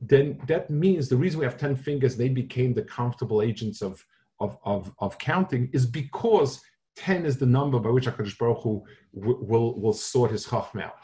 then 0.00 0.40
that 0.46 0.70
means 0.70 1.08
the 1.08 1.16
reason 1.16 1.40
we 1.40 1.46
have 1.46 1.58
10 1.58 1.76
fingers, 1.76 2.16
they 2.16 2.28
became 2.28 2.74
the 2.74 2.82
comfortable 2.82 3.42
agents 3.42 3.82
of, 3.82 4.04
of, 4.40 4.58
of, 4.64 4.92
of 4.98 5.18
counting, 5.18 5.70
is 5.72 5.86
because 5.86 6.60
10 6.96 7.26
is 7.26 7.38
the 7.38 7.46
number 7.46 7.78
by 7.78 7.90
which 7.90 8.06
HaKadosh 8.06 8.38
Baruch 8.38 8.62
Hu 8.62 8.84
will, 9.12 9.78
will, 9.78 9.92
sort 9.92 10.30
his 10.30 10.46
chachma 10.46 10.84
out. 10.84 10.98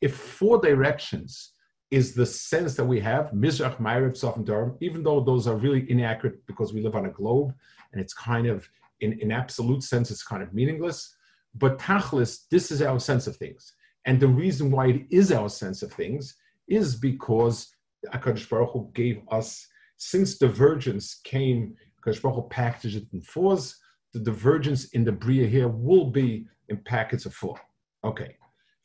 If 0.00 0.16
four 0.16 0.60
directions 0.60 1.52
is 1.90 2.14
the 2.14 2.26
sense 2.26 2.74
that 2.76 2.84
we 2.84 3.00
have, 3.00 3.30
Mizrach, 3.32 3.78
Ma'ariv, 3.78 4.18
Saf, 4.18 4.36
and 4.36 4.46
Darom, 4.46 4.76
even 4.80 5.02
though 5.02 5.20
those 5.20 5.46
are 5.46 5.56
really 5.56 5.88
inaccurate 5.90 6.44
because 6.46 6.72
we 6.72 6.82
live 6.82 6.96
on 6.96 7.06
a 7.06 7.10
globe 7.10 7.54
and 7.92 8.00
it's 8.00 8.14
kind 8.14 8.46
of, 8.46 8.68
in, 9.00 9.18
in 9.20 9.30
absolute 9.30 9.82
sense, 9.82 10.10
it's 10.10 10.22
kind 10.22 10.42
of 10.42 10.54
meaningless. 10.54 11.14
But 11.54 11.78
Tachlis, 11.78 12.48
this 12.50 12.70
is 12.70 12.80
our 12.82 12.98
sense 12.98 13.26
of 13.26 13.36
things. 13.36 13.74
And 14.04 14.18
the 14.18 14.28
reason 14.28 14.70
why 14.70 14.88
it 14.88 15.06
is 15.10 15.32
our 15.32 15.48
sense 15.48 15.82
of 15.82 15.92
things 15.92 16.34
is 16.68 16.96
because 16.96 17.74
HaKadosh 18.12 18.48
Baruch 18.48 18.72
Hu 18.72 18.90
gave 18.94 19.20
us, 19.30 19.66
since 19.96 20.38
divergence 20.38 21.20
came, 21.24 21.74
HaKadosh 22.04 22.22
Baruch 22.22 22.36
Hu 22.36 22.48
packaged 22.48 22.96
it 22.96 23.06
in 23.12 23.20
fours, 23.20 23.78
the 24.12 24.20
divergence 24.20 24.86
in 24.90 25.04
the 25.04 25.12
Bria 25.12 25.46
here 25.46 25.68
will 25.68 26.10
be 26.10 26.46
in 26.68 26.78
packets 26.84 27.26
of 27.26 27.34
four. 27.34 27.58
Okay. 28.04 28.36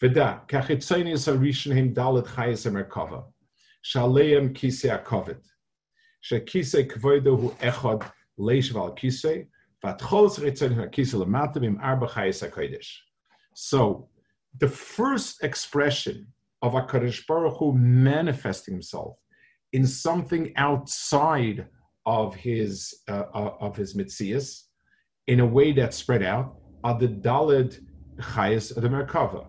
V'da, 0.01 0.47
kachitzonius 0.47 1.27
harishon 1.27 1.73
him 1.73 1.93
dalet 1.93 2.27
chayes 2.27 2.69
emerkava, 2.69 3.25
shaleim 3.83 4.53
kisei 4.53 5.03
akovet, 5.03 5.41
shekisei 6.23 6.87
kvoido 6.89 7.39
hu 7.39 7.49
echad 7.59 8.09
leish 8.37 8.71
val 8.71 8.95
kisei, 8.95 9.47
vatcholos 9.83 10.37
ritzon 10.39 10.75
hu 10.75 10.83
kisei 10.87 11.25
lematim 11.25 11.65
im 11.65 11.79
arba 11.81 12.07
chayes 12.07 12.47
hakodesh. 12.47 12.97
So, 13.55 14.07
the 14.59 14.67
first 14.67 15.43
expression 15.43 16.27
of 16.61 16.73
HaKadosh 16.73 17.27
Baruch 17.27 17.57
Hu 17.57 17.73
manifesting 17.73 18.73
himself 18.73 19.17
in 19.73 19.85
something 19.85 20.53
outside 20.55 21.67
of 22.05 22.35
his 22.35 23.03
uh, 23.09 23.25
uh 23.33 23.53
of 23.59 23.75
his 23.75 23.95
mitzias, 23.95 24.63
in 25.27 25.41
a 25.41 25.45
way 25.45 25.73
that's 25.73 25.97
spread 25.97 26.23
out, 26.23 26.55
are 26.83 26.97
the 26.97 27.07
Daled 27.07 27.79
Chayes 28.19 28.75
of 28.75 28.81
the 28.83 28.89
Merkava. 28.89 29.47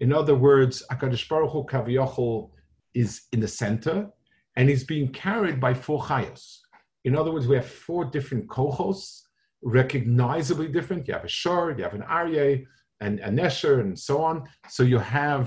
In 0.00 0.12
other 0.12 0.34
words, 0.34 0.82
Akadosh 0.92 1.28
Baruch 1.28 1.50
Hu 1.50 1.64
Kaviyachol 1.64 2.50
is 2.94 3.22
in 3.32 3.40
the 3.40 3.48
center, 3.48 4.08
and 4.56 4.68
he's 4.68 4.84
being 4.84 5.08
carried 5.12 5.60
by 5.60 5.74
four 5.74 6.02
chayos. 6.02 6.58
In 7.04 7.16
other 7.16 7.32
words, 7.32 7.46
we 7.46 7.56
have 7.56 7.66
four 7.66 8.04
different 8.04 8.46
kohos, 8.48 9.20
recognizably 9.62 10.68
different. 10.68 11.06
You 11.08 11.14
have 11.14 11.24
a 11.24 11.28
shor, 11.28 11.74
you 11.76 11.82
have 11.82 11.94
an 11.94 12.02
aryeh, 12.02 12.64
and 13.04 13.14
a 13.28 13.30
nesher, 13.38 13.74
and 13.84 13.98
so 14.08 14.14
on. 14.28 14.36
So 14.74 14.82
you 14.92 14.98
have 14.98 15.44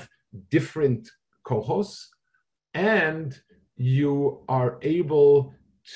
different 0.56 1.04
kohos, 1.48 1.92
and 2.74 3.28
you 3.76 4.12
are 4.58 4.72
able 4.82 5.32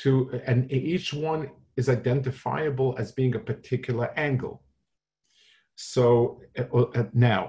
to, 0.01 0.09
and 0.49 0.59
each 0.71 1.09
one 1.13 1.41
is 1.79 1.87
identifiable 1.89 2.95
as 3.01 3.11
being 3.19 3.33
a 3.35 3.39
particular 3.51 4.07
angle. 4.29 4.55
So 5.75 6.41
uh, 6.57 7.03
now, 7.13 7.43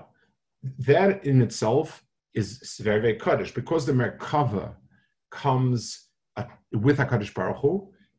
that 0.90 1.24
in 1.30 1.42
itself 1.42 1.88
is 2.34 2.48
very, 2.88 3.00
very 3.00 3.18
kadosh. 3.18 3.52
Because 3.60 3.82
the 3.84 3.92
Merkava 3.92 4.74
comes 5.30 6.08
uh, 6.36 6.44
with 6.72 6.98
HaKadosh 6.98 7.34
Baruch 7.34 7.58
Hu, 7.62 7.72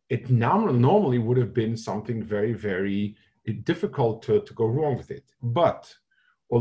it 0.09 0.29
normally 0.29 1.19
would 1.25 1.37
have 1.37 1.53
been 1.53 1.75
something 1.75 2.21
very, 2.21 2.53
very 2.53 3.15
difficult 3.51 4.21
to, 4.23 4.41
to 4.41 4.53
go 4.53 4.65
wrong 4.65 4.97
with 4.97 5.11
it. 5.11 5.25
But, 5.41 5.93
so 6.49 6.59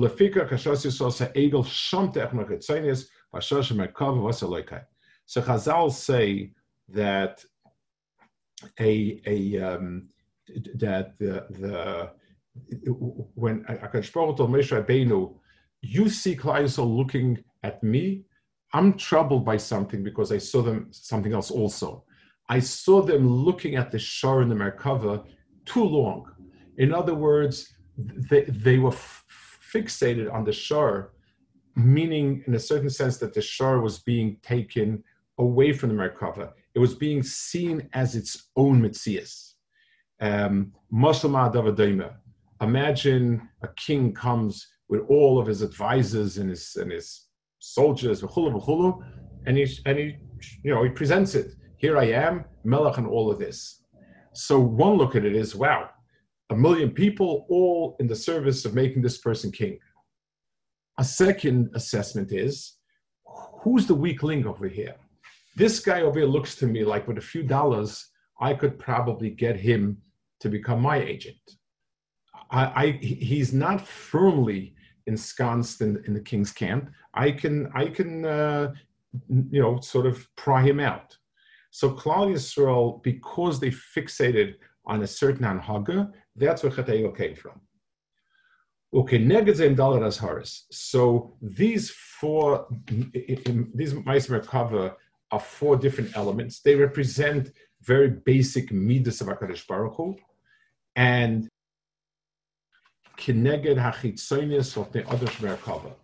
Chazal 5.41 5.93
say 5.93 6.53
that 6.89 7.45
a, 8.81 9.21
a 9.27 9.61
um, 9.61 10.09
that 10.75 11.19
the, 11.19 11.47
the 11.51 12.11
when 13.35 13.65
Akash 13.65 14.13
Baruch 14.13 14.37
told 14.37 14.51
Moshe 14.51 15.35
you 15.81 16.09
see 16.09 16.37
Klal 16.37 16.97
looking 16.97 17.43
at 17.63 17.83
me, 17.83 18.25
I'm 18.73 18.95
troubled 18.95 19.45
by 19.45 19.57
something 19.57 20.03
because 20.03 20.33
I 20.33 20.39
saw 20.39 20.63
them 20.63 20.89
something 20.91 21.33
else 21.33 21.51
also. 21.51 22.05
I 22.49 22.61
saw 22.61 23.03
them 23.03 23.29
looking 23.29 23.77
at 23.77 23.91
the 23.91 23.99
shor 23.99 24.43
in 24.43 24.49
the 24.49 24.55
Merkava 24.55 25.25
too 25.65 25.85
long. 25.85 26.31
In 26.79 26.93
other 26.93 27.15
words, 27.15 27.75
they, 27.99 28.43
they 28.45 28.79
were 28.79 28.93
f- 28.93 29.25
fixated 29.75 30.33
on 30.33 30.45
the 30.45 30.53
shor, 30.53 31.13
meaning 31.77 32.43
in 32.47 32.55
a 32.55 32.59
certain 32.59 32.91
sense 32.91 33.19
that 33.19 33.35
the 33.35 33.43
shor 33.43 33.81
was 33.81 33.99
being 34.01 34.37
taken 34.43 35.03
away 35.39 35.73
from 35.73 35.91
the 35.91 35.95
Merkava. 35.95 36.53
It 36.75 36.79
was 36.79 36.95
being 36.95 37.23
seen 37.23 37.89
as 37.93 38.17
its 38.17 38.49
own 38.57 38.81
mitzias. 38.83 39.55
Um, 40.21 40.73
Imagine 42.61 43.49
a 43.63 43.69
king 43.77 44.15
comes 44.15 44.69
with 44.89 45.03
all 45.09 45.39
of 45.41 45.47
his 45.47 45.63
advisors 45.63 46.39
and 46.39 46.49
his 46.49 46.77
and 46.77 46.93
his 46.93 47.27
soldiers, 47.59 48.23
and 48.23 49.57
he 49.57 49.67
and 49.85 49.99
he 49.99 50.17
you 50.63 50.73
know 50.73 50.85
he 50.85 50.91
presents 50.91 51.35
it. 51.35 51.55
Here 51.77 51.99
I 51.99 52.05
am, 52.05 52.45
Melech, 52.63 52.99
and 52.99 53.07
all 53.09 53.31
of 53.31 53.39
this. 53.41 53.83
So 54.33 54.61
one 54.61 54.97
look 54.97 55.17
at 55.17 55.25
it 55.25 55.35
is, 55.35 55.57
wow, 55.57 55.91
a 56.53 56.57
million 56.57 56.91
people 56.91 57.47
all 57.49 57.97
in 57.99 58.07
the 58.07 58.15
service 58.15 58.65
of 58.65 58.75
making 58.75 59.03
this 59.03 59.19
person 59.19 59.51
king. 59.51 59.79
A 60.99 61.05
second 61.05 61.71
assessment 61.75 62.31
is 62.33 62.77
who's 63.63 63.87
the 63.87 63.95
weak 63.95 64.23
link 64.23 64.45
over 64.47 64.69
here? 64.69 64.95
This 65.57 65.81
guy 65.81 66.03
over 66.03 66.19
here 66.19 66.29
looks 66.29 66.55
to 66.57 66.67
me 66.67 66.85
like 66.85 67.09
with 67.09 67.19
a 67.19 67.29
few 67.33 67.43
dollars, 67.43 68.11
I 68.41 68.55
could 68.55 68.79
probably 68.79 69.31
get 69.31 69.57
him 69.57 69.99
to 70.41 70.49
become 70.49 70.81
my 70.81 70.99
agent. 70.99 71.45
I, 72.51 72.63
I 72.83 72.91
he's 73.01 73.53
not 73.53 73.87
firmly 73.87 74.75
ensconced 75.07 75.81
in, 75.81 76.03
in 76.07 76.13
the 76.13 76.21
king's 76.21 76.53
camp. 76.53 76.91
I 77.15 77.31
can 77.31 77.71
I 77.75 77.87
can 77.87 78.25
uh, 78.25 78.75
you 79.29 79.61
know 79.63 79.81
sort 79.81 80.07
of 80.07 80.29
pry 80.37 80.63
him 80.63 80.81
out. 80.81 81.17
So 81.71 81.91
Klal 81.91 82.31
Yisrael, 82.35 83.03
because 83.03 83.59
they 83.59 83.71
fixated 83.71 84.57
on 84.85 85.03
a 85.03 85.07
certain 85.07 85.47
anhaga, 85.47 86.13
that's 86.37 86.63
where 86.63 86.73
Chatayel 86.73 87.17
came 87.17 87.35
from. 87.35 87.61
Okay, 88.95 89.19
neged 89.19 89.77
dollar 89.77 90.05
as. 90.05 90.65
So 90.71 91.37
these 91.41 91.91
four, 91.91 92.67
these 92.87 93.95
Meiser 93.95 94.47
cover 94.47 94.97
are 95.31 95.41
four 95.41 95.77
different 95.77 96.15
elements. 96.17 96.61
They 96.61 96.75
represent 96.75 97.53
very 97.81 98.11
basic 98.11 98.71
midas 98.71 99.21
of 99.21 99.29
Hakadosh 99.29 99.67
Baruch 99.67 99.95
Hu, 99.97 100.17
and 100.95 101.49
kineged 103.19 103.77
hachitzonius 103.77 104.77
of 104.77 104.93
the 104.93 105.09
other 105.09 105.27
Merkava. 105.27 105.95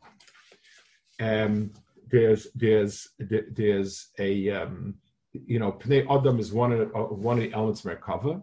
Um, 1.21 1.73
there's 2.11 2.49
there's 2.55 3.09
there's 3.19 4.09
a 4.19 4.51
um, 4.51 4.95
you 5.33 5.59
know 5.59 5.73
pnei 5.73 6.07
adam 6.09 6.39
is 6.39 6.53
one 6.53 6.73
of 6.73 6.81
uh, 6.95 7.03
one 7.03 7.39
of 7.39 7.45
the 7.45 7.53
elements 7.53 7.83
Merkava. 7.83 8.43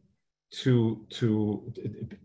to 0.51 1.05
to 1.09 1.73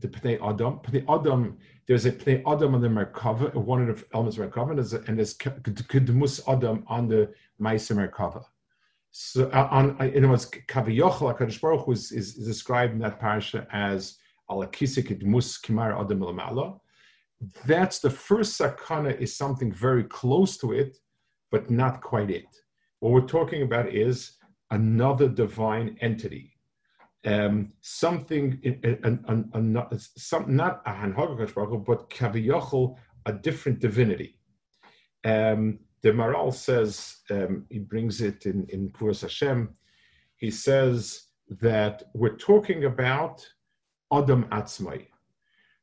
the 0.00 0.08
pnei 0.08 0.34
adam. 0.42 0.80
Pnei 0.80 1.04
adam. 1.08 1.56
There's 1.86 2.06
a 2.06 2.12
pnei 2.12 2.42
adam 2.46 2.74
on 2.74 2.80
the 2.80 2.88
merkava. 2.88 3.54
One 3.54 3.88
of 3.88 4.00
the 4.00 4.06
elements 4.14 4.38
of 4.38 4.50
merkava, 4.50 5.08
and 5.08 5.18
there's 5.18 5.34
kedmus 5.34 6.42
adam 6.48 6.84
on 6.88 7.08
the 7.08 7.32
ma'aser 7.60 7.96
merkava. 7.96 8.44
So 9.12 9.48
uh, 9.50 9.68
on 9.70 9.96
in 10.00 10.24
other 10.24 10.28
words, 10.28 10.46
kaviyochel 10.46 11.38
Hakadosh 11.38 11.60
Baruch 11.60 11.88
is, 11.88 12.12
is 12.12 12.34
described 12.34 12.92
in 12.92 12.98
that 12.98 13.20
parsha 13.20 13.66
as 13.72 14.18
alakisik 14.50 15.08
kedmus 15.08 15.60
kimar 15.62 15.98
adam 15.98 16.20
lamala. 16.20 16.80
That's 17.64 18.00
the 18.00 18.10
first 18.10 18.60
sakana 18.60 19.18
is 19.20 19.36
something 19.36 19.72
very 19.72 20.04
close 20.04 20.56
to 20.58 20.72
it, 20.72 20.98
but 21.50 21.70
not 21.70 22.00
quite 22.00 22.30
it. 22.30 22.48
What 23.00 23.12
we're 23.12 23.20
talking 23.20 23.62
about 23.62 23.88
is 23.88 24.32
another 24.70 25.28
divine 25.28 25.96
entity 26.00 26.55
um, 27.26 27.72
something, 27.80 28.60
an, 28.64 29.24
an, 29.28 29.50
an, 29.52 29.98
some, 29.98 30.54
not 30.54 30.80
a 30.86 30.92
Hanhagash 30.92 31.84
but 31.84 32.08
Kaviyachal, 32.08 32.96
a 33.26 33.32
different 33.32 33.80
divinity. 33.80 34.38
Um, 35.24 35.80
the 36.02 36.10
Maral 36.10 36.54
says, 36.54 37.16
um, 37.30 37.66
he 37.68 37.80
brings 37.80 38.20
it 38.20 38.46
in, 38.46 38.64
in 38.68 38.90
Puras 38.90 39.22
Hashem, 39.22 39.70
he 40.36 40.50
says 40.52 41.24
that 41.48 42.04
we're 42.14 42.36
talking 42.36 42.84
about 42.84 43.44
Adam 44.12 44.44
Atzmai. 44.52 45.06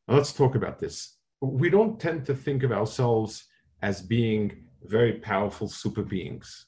Now 0.08 0.16
let's 0.16 0.32
talk 0.32 0.56
about 0.56 0.80
this. 0.80 1.18
We 1.42 1.70
don't 1.70 2.00
tend 2.00 2.26
to 2.28 2.36
think 2.36 2.64
of 2.64 2.72
ourselves 2.72 3.46
as 3.82 4.02
being 4.02 4.64
very 4.84 5.14
powerful 5.14 5.68
super 5.68 6.04
beings. 6.04 6.68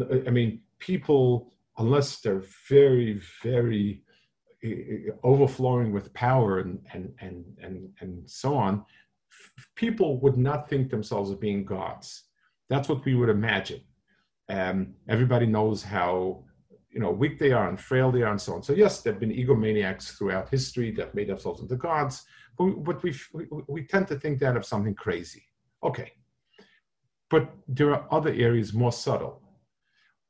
I 0.00 0.30
mean, 0.30 0.60
people, 0.78 1.52
unless 1.76 2.20
they're 2.20 2.44
very, 2.68 3.20
very 3.42 4.04
overflowing 5.24 5.92
with 5.92 6.12
power 6.14 6.60
and 6.60 6.78
and 6.92 7.12
and 7.20 7.44
and, 7.62 7.88
and 8.00 8.30
so 8.30 8.56
on, 8.56 8.84
people 9.74 10.20
would 10.20 10.36
not 10.36 10.68
think 10.68 10.90
themselves 10.90 11.30
as 11.30 11.36
being 11.36 11.64
gods. 11.64 12.24
That's 12.68 12.88
what 12.88 13.04
we 13.04 13.14
would 13.14 13.28
imagine. 13.28 13.80
Um, 14.48 14.94
everybody 15.08 15.46
knows 15.46 15.82
how 15.82 16.44
you 16.90 17.00
know 17.00 17.10
weak 17.10 17.38
they 17.38 17.52
are 17.52 17.68
and 17.68 17.80
frail 17.80 18.12
they 18.12 18.22
are 18.22 18.30
and 18.30 18.40
so 18.40 18.54
on. 18.54 18.62
So 18.62 18.72
yes, 18.72 19.00
there 19.00 19.12
have 19.12 19.20
been 19.20 19.32
egomaniacs 19.32 20.16
throughout 20.16 20.48
history 20.48 20.90
that 20.92 21.14
made 21.14 21.28
themselves 21.28 21.60
into 21.60 21.76
gods, 21.76 22.24
but, 22.56 22.70
but 22.84 23.02
we, 23.02 23.14
we 23.32 23.46
we 23.66 23.84
tend 23.84 24.08
to 24.08 24.18
think 24.18 24.38
that 24.40 24.56
of 24.56 24.64
something 24.64 24.94
crazy. 24.94 25.44
Okay, 25.82 26.12
but 27.30 27.50
there 27.66 27.92
are 27.94 28.06
other 28.10 28.30
areas 28.30 28.72
more 28.72 28.92
subtle. 28.92 29.40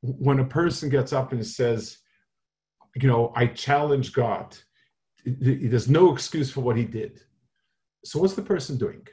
When 0.01 0.39
a 0.39 0.45
person 0.45 0.89
gets 0.89 1.13
up 1.13 1.31
and 1.31 1.45
says, 1.45 1.99
you 2.95 3.07
know, 3.07 3.31
I 3.35 3.47
challenge 3.47 4.13
God. 4.13 4.55
There's 5.25 5.89
no 5.89 6.13
excuse 6.13 6.51
for 6.51 6.61
what 6.61 6.77
he 6.77 6.85
did. 6.85 7.21
So, 8.05 8.19
what's 8.19 8.33
the 8.33 8.41
person 8.41 8.77
doing? 8.77 9.07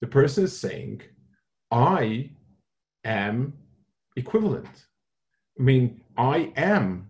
The 0.00 0.06
person 0.06 0.44
is 0.44 0.58
saying, 0.58 1.02
I 1.70 2.30
am 3.04 3.54
equivalent. 4.16 4.86
I 5.58 5.62
mean, 5.62 6.00
I 6.16 6.52
am 6.56 7.08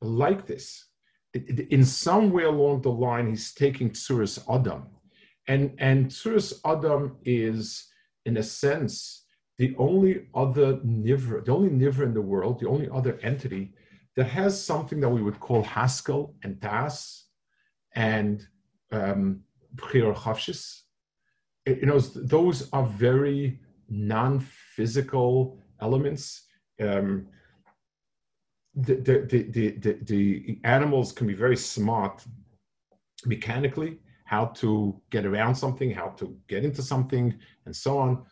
like 0.00 0.46
this. 0.46 0.84
In 1.34 1.84
some 1.84 2.30
way 2.30 2.44
along 2.44 2.82
the 2.82 2.90
line, 2.90 3.28
he's 3.28 3.52
taking 3.54 3.90
Tsuras 3.90 4.38
Adam. 4.52 4.86
And, 5.46 5.74
and 5.78 6.06
Tsuras 6.06 6.60
Adam 6.64 7.16
is, 7.24 7.86
in 8.24 8.36
a 8.36 8.42
sense, 8.42 9.24
the 9.58 9.74
only 9.78 10.28
other 10.34 10.76
Nivra, 10.78 11.44
the 11.44 11.52
only 11.52 11.70
Nivra 11.70 12.04
in 12.04 12.14
the 12.14 12.22
world, 12.22 12.60
the 12.60 12.68
only 12.68 12.88
other 12.92 13.18
entity 13.22 13.72
that 14.18 14.28
has 14.40 14.52
something 14.72 14.98
that 15.00 15.12
we 15.16 15.22
would 15.26 15.40
call 15.46 15.62
Haskell 15.62 16.22
and 16.42 16.52
Das 16.60 16.96
and 17.94 18.36
um. 18.98 19.44
You 21.66 21.86
know, 21.88 22.00
those 22.00 22.58
are 22.76 22.86
very 23.08 23.60
non-physical 23.88 25.32
elements. 25.86 26.24
Um, 26.80 27.28
the, 28.74 28.94
the, 29.06 29.16
the, 29.54 29.70
the, 29.84 29.92
the 30.10 30.24
animals 30.64 31.12
can 31.12 31.26
be 31.26 31.34
very 31.34 31.56
smart 31.56 32.24
mechanically, 33.26 33.92
how 34.24 34.46
to 34.46 34.68
get 35.10 35.24
around 35.26 35.54
something, 35.54 35.90
how 35.92 36.08
to 36.20 36.36
get 36.48 36.64
into 36.64 36.82
something, 36.82 37.26
and 37.66 37.76
so 37.84 37.98
on. 37.98 38.24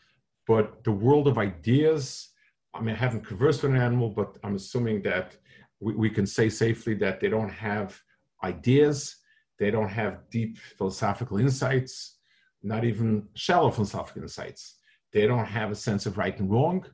But 0.46 0.66
the 0.84 0.96
world 1.04 1.28
of 1.28 1.36
ideas, 1.38 2.30
I 2.74 2.80
mean, 2.80 2.94
I 2.96 2.98
haven't 2.98 3.26
conversed 3.26 3.62
with 3.62 3.72
an 3.72 3.80
animal, 3.88 4.08
but 4.10 4.30
I'm 4.42 4.56
assuming 4.56 5.02
that 5.02 5.36
we, 5.80 5.94
we 5.94 6.10
can 6.10 6.26
say 6.26 6.48
safely 6.48 6.94
that 6.94 7.20
they 7.20 7.28
don't 7.28 7.50
have 7.50 8.00
ideas, 8.44 9.16
they 9.58 9.70
don't 9.70 9.88
have 9.88 10.28
deep 10.30 10.58
philosophical 10.78 11.38
insights, 11.38 12.18
not 12.62 12.84
even 12.84 13.28
shallow 13.34 13.70
philosophical 13.70 14.22
insights. 14.22 14.76
They 15.12 15.26
don't 15.26 15.46
have 15.46 15.70
a 15.70 15.74
sense 15.74 16.06
of 16.06 16.18
right 16.18 16.38
and 16.38 16.50
wrong, 16.50 16.84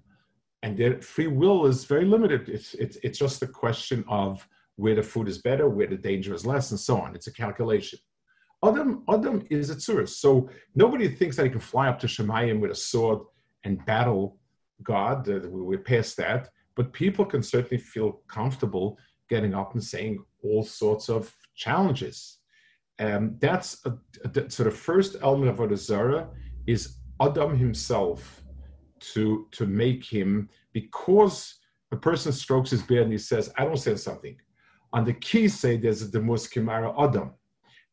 and 0.62 0.76
their 0.76 1.00
free 1.00 1.26
will 1.26 1.66
is 1.66 1.84
very 1.84 2.04
limited. 2.04 2.48
It's, 2.48 2.74
it's, 2.74 2.96
it's 3.02 3.18
just 3.18 3.42
a 3.42 3.46
question 3.46 4.04
of 4.08 4.46
where 4.76 4.94
the 4.94 5.02
food 5.02 5.28
is 5.28 5.38
better, 5.38 5.68
where 5.68 5.88
the 5.88 5.96
danger 5.96 6.34
is 6.34 6.46
less, 6.46 6.70
and 6.70 6.78
so 6.78 7.00
on. 7.00 7.14
It's 7.14 7.26
a 7.26 7.32
calculation. 7.32 7.98
Adam, 8.64 9.02
Adam 9.08 9.44
is 9.50 9.70
a 9.70 9.74
tsurus. 9.74 10.10
So 10.10 10.48
nobody 10.74 11.08
thinks 11.08 11.36
that 11.36 11.44
he 11.44 11.50
can 11.50 11.60
fly 11.60 11.88
up 11.88 11.98
to 12.00 12.06
Shemayim 12.06 12.60
with 12.60 12.70
a 12.70 12.76
sword 12.76 13.20
and 13.64 13.84
battle 13.86 14.38
God. 14.82 15.26
We're 15.26 15.78
past 15.78 16.16
that. 16.18 16.50
But 16.76 16.92
people 16.92 17.24
can 17.24 17.42
certainly 17.42 17.82
feel 17.82 18.22
comfortable 18.28 18.98
getting 19.28 19.54
up 19.54 19.74
and 19.74 19.82
saying 19.82 20.24
all 20.42 20.62
sorts 20.62 21.08
of 21.08 21.35
challenges. 21.54 22.38
Um, 22.98 23.37
that's 23.40 23.85
a, 23.87 23.92
a, 24.24 24.50
so 24.50 24.64
the 24.64 24.70
first 24.70 25.16
element 25.22 25.50
of 25.50 25.56
Avodah 25.56 26.28
is 26.66 26.98
Adam 27.20 27.56
himself 27.56 28.42
to 29.00 29.48
to 29.52 29.66
make 29.66 30.04
him 30.04 30.48
because 30.72 31.58
a 31.90 31.96
person 31.96 32.32
strokes 32.32 32.70
his 32.70 32.82
beard 32.82 33.04
and 33.04 33.12
he 33.12 33.18
says, 33.18 33.52
"I 33.58 33.64
don't 33.64 33.76
say 33.76 33.96
something." 33.96 34.37
On 34.92 35.04
the 35.04 35.14
key 35.14 35.48
say 35.48 35.76
there's 35.76 36.00
the 36.00 36.18
demus 36.18 36.46
kimara 36.46 36.94
Adam, 36.98 37.32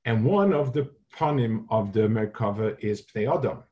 and 0.05 0.25
one 0.25 0.53
of 0.53 0.73
the 0.73 0.89
panim 1.15 1.65
of 1.69 1.93
the 1.93 2.01
Merkava 2.01 2.77
is 2.79 3.05
Pnei 3.05 3.33
Adam. 3.35 3.63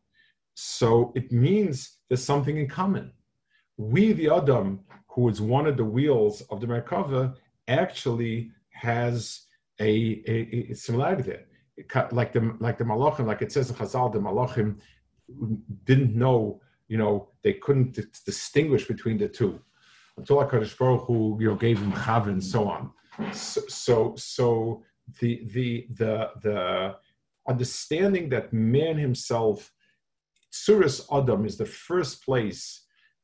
So 0.56 1.12
it 1.16 1.32
means 1.32 1.98
there's 2.08 2.24
something 2.24 2.58
in 2.58 2.68
common 2.68 3.12
we, 3.78 4.14
the 4.14 4.30
Adam, 4.30 4.82
who 5.10 5.30
is 5.30 5.40
one 5.40 5.68
of 5.68 5.78
the 5.78 5.86
wheels 5.86 6.42
of 6.50 6.62
the 6.62 6.68
Merkava, 6.68 7.36
actually 7.68 8.52
has 8.70 9.42
a, 9.80 10.24
a, 10.28 10.72
a 10.72 10.74
similarity 10.74 11.24
there. 11.24 11.46
Like 12.12 12.34
the 12.34 12.56
like 12.60 12.80
the 12.80 12.84
Malachim, 12.84 13.28
like 13.28 13.44
it 13.44 13.52
says 13.52 13.70
in 13.70 13.76
Chazal, 13.76 14.12
the 14.12 14.20
Malachim 14.20 14.78
didn't 15.84 16.16
know, 16.16 16.60
you 16.88 16.98
know, 16.98 17.30
they 17.44 17.54
couldn't 17.54 18.00
distinguish 18.26 18.88
between 18.88 19.18
the 19.20 19.28
two. 19.28 19.60
until 20.18 20.38
HaKadosh 20.38 20.78
Baruch 20.78 21.06
Hu, 21.06 21.38
you 21.40 21.50
know, 21.50 21.56
gave 21.56 21.80
him 21.80 21.92
Chav 21.94 22.28
and 22.28 22.44
so 22.44 22.68
on. 22.68 22.92
So, 23.32 23.62
so, 23.68 24.16
so 24.18 24.84
the, 25.20 25.44
the, 25.46 25.88
the, 25.94 26.30
the 26.42 26.96
understanding 27.48 28.30
that 28.30 28.52
man 28.52 28.98
himself, 28.98 29.72
Suras 30.52 31.06
Adam 31.12 31.46
is 31.46 31.58
the 31.58 31.66
first 31.66 32.24
place 32.26 32.87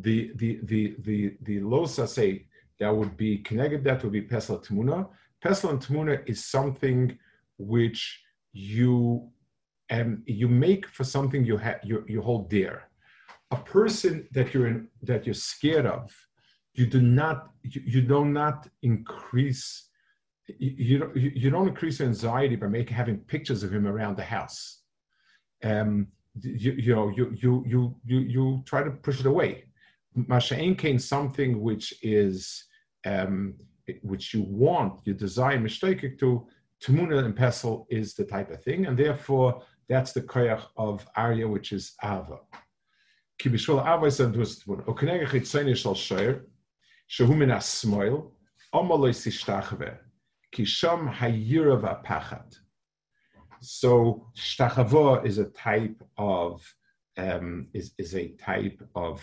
the 0.00 0.32
the 0.36 0.60
the 0.64 0.96
the 1.00 1.36
the 1.42 1.60
losa 1.60 2.08
say 2.08 2.46
that 2.80 2.94
would 2.94 3.16
be 3.16 3.38
connected. 3.38 3.84
That 3.84 4.02
would 4.02 4.12
be 4.12 4.22
pesel 4.22 4.64
tmuna. 4.64 5.08
Pesel 5.44 5.70
and 5.70 5.80
tmuna 5.80 6.22
is 6.28 6.44
something 6.44 7.18
which 7.58 8.20
you 8.52 9.28
um, 9.90 10.22
you 10.26 10.48
make 10.48 10.86
for 10.86 11.04
something 11.04 11.44
you 11.44 11.56
have 11.58 11.80
you, 11.84 12.04
you 12.08 12.22
hold 12.22 12.48
dear. 12.48 12.84
A 13.50 13.56
person 13.56 14.26
that 14.32 14.54
you're 14.54 14.66
in 14.66 14.88
that 15.02 15.26
you're 15.26 15.34
scared 15.34 15.86
of, 15.86 16.10
you 16.74 16.86
do 16.86 17.02
not 17.02 17.50
you, 17.62 17.82
you 17.84 18.02
do 18.02 18.24
not 18.24 18.68
increase 18.82 19.88
you, 20.58 20.98
don't 20.98 21.16
you 21.16 21.50
don't 21.50 21.68
increase 21.68 21.98
your 22.00 22.08
anxiety 22.08 22.56
by 22.56 22.66
making 22.66 22.96
having 22.96 23.18
pictures 23.18 23.62
of 23.62 23.72
him 23.72 23.86
around 23.86 24.16
the 24.16 24.24
house. 24.24 24.80
Um, 25.62 26.08
you, 26.40 26.72
you 26.72 26.94
know 26.94 27.08
you 27.10 27.32
you 27.36 27.64
you 27.66 27.94
you 28.04 28.18
you 28.20 28.62
try 28.64 28.82
to 28.82 28.90
push 28.90 29.20
it 29.20 29.26
away. 29.26 29.64
Masha'en 30.16 30.76
came 30.76 30.98
something 30.98 31.60
which 31.60 31.94
is 32.02 32.64
um, 33.04 33.54
which 34.02 34.32
you 34.32 34.42
want, 34.42 35.00
you 35.04 35.14
desire, 35.14 35.58
mishtaikik 35.58 36.18
to 36.20 36.46
Tumuna 36.82 37.24
and 37.24 37.36
Pesel 37.36 37.86
is 37.90 38.14
the 38.14 38.24
type 38.24 38.50
of 38.50 38.62
thing, 38.62 38.86
and 38.86 38.98
therefore 38.98 39.62
that's 39.88 40.12
the 40.12 40.22
koyach 40.22 40.64
of 40.76 41.06
Arya, 41.16 41.46
which 41.46 41.72
is 41.72 41.94
Ava. 42.02 42.38
Ki 43.38 43.50
bishvil 43.50 43.80
Ava 43.86 44.06
is 44.06 44.18
shal 45.78 45.94
shoyer, 45.94 46.42
shehu 47.08 47.36
min 47.36 47.50
asmoil, 47.50 48.32
omaloy 48.74 49.12
sishtachve, 49.12 49.96
ki 50.50 50.64
hayirav 50.64 52.04
apachat. 52.04 52.56
So 53.60 54.26
shtachavo 54.36 55.24
is 55.24 55.38
a 55.38 55.46
type 55.46 56.02
of 56.18 56.62
um, 57.16 57.68
is 57.74 57.92
is 57.98 58.16
a 58.16 58.28
type 58.30 58.82
of 58.94 59.22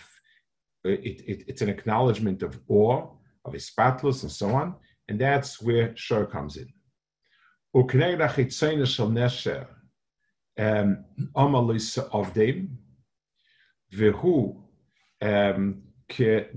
it, 0.84 1.22
it, 1.22 1.44
it's 1.48 1.62
an 1.62 1.70
acknowledgement 1.70 2.44
of 2.44 2.60
awe, 2.68 3.08
of 3.46 3.54
ispatlus, 3.54 4.24
and 4.24 4.32
so 4.32 4.50
on, 4.50 4.76
and 5.08 5.20
that's 5.20 5.62
where 5.62 5.96
shor 5.96 6.26
comes 6.26 6.58
in. 6.58 6.68
Amalis 11.36 11.98
of 12.12 12.34
them, 12.34 12.78
vehu 13.94 14.56
ke 16.10 16.50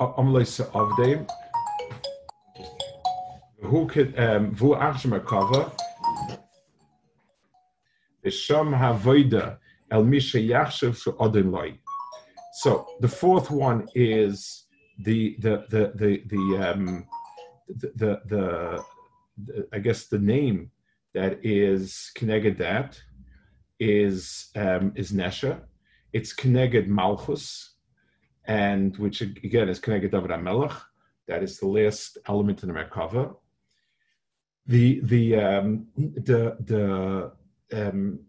Amalis 0.00 0.60
of 0.74 0.96
them, 0.96 1.26
who 3.60 3.86
could 3.86 4.14
vu 4.14 4.74
achshma 4.74 5.24
cover, 5.24 5.70
Visham 8.24 8.76
havoida 8.76 9.58
El 9.90 10.04
Misha 10.04 10.38
Yachshav 10.38 11.78
So 12.52 12.86
the 13.00 13.08
fourth 13.08 13.50
one 13.50 13.88
is 13.94 14.66
the 14.98 15.36
the 15.38 15.64
the 15.70 15.92
the 15.94 16.22
the, 16.26 16.70
um, 16.70 17.06
the, 17.68 17.92
the, 17.96 18.20
the, 18.26 18.84
the 19.46 19.68
I 19.72 19.78
guess 19.78 20.06
the 20.06 20.18
name 20.18 20.70
that 21.14 21.38
is 21.42 22.10
connected 22.14 22.58
that 22.58 23.00
is 23.78 24.48
um, 24.56 24.92
is 24.94 25.12
Nesher. 25.12 25.60
It's 26.12 26.32
connected 26.32 26.88
Malchus, 26.88 27.74
and 28.46 28.96
which 28.98 29.20
again 29.20 29.68
is 29.68 29.78
connected 29.78 30.10
David 30.10 30.30
Amelech. 30.30 30.76
That 31.28 31.42
is 31.42 31.58
the 31.58 31.68
last 31.68 32.18
element 32.26 32.62
in 32.62 32.68
the 32.68 32.74
Merkava. 32.74 33.36
The 34.66 35.00
the 35.04 35.36
um, 35.36 35.86
the 35.96 36.56
the 36.60 37.32
um, 37.72 38.20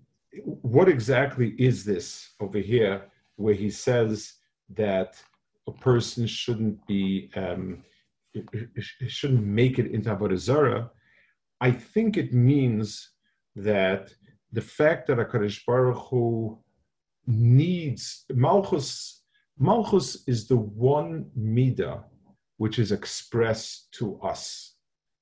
what 0.44 0.90
exactly 0.90 1.56
is 1.58 1.84
this 1.84 2.34
over 2.40 2.60
here 2.60 3.04
where 3.36 3.54
he 3.54 3.70
says 3.70 4.34
that 4.76 5.16
a 5.68 5.72
person 5.72 6.28
shouldn't 6.28 6.86
be 6.88 7.30
um, 7.36 7.84
shouldn't 9.08 9.46
make 9.46 9.80
it 9.80 9.88
into 9.92 10.16
Avodah 10.16 10.38
Zarah? 10.38 10.92
I 11.62 11.72
think 11.72 12.18
it 12.18 12.34
means 12.34 13.10
that 13.56 14.14
the 14.52 14.62
fact 14.62 15.08
that 15.08 15.20
a 15.20 15.26
Hakadosh 15.26 15.66
Baruch 15.66 15.98
Hu 16.10 16.60
needs 17.28 18.26
Malchus. 18.34 19.24
Malchus 19.58 20.24
is 20.28 20.48
the 20.48 20.56
one 20.56 21.30
midah 21.38 22.04
which 22.58 22.80
is 22.80 22.92
expressed 22.92 23.92
to 23.94 24.20
us 24.22 24.76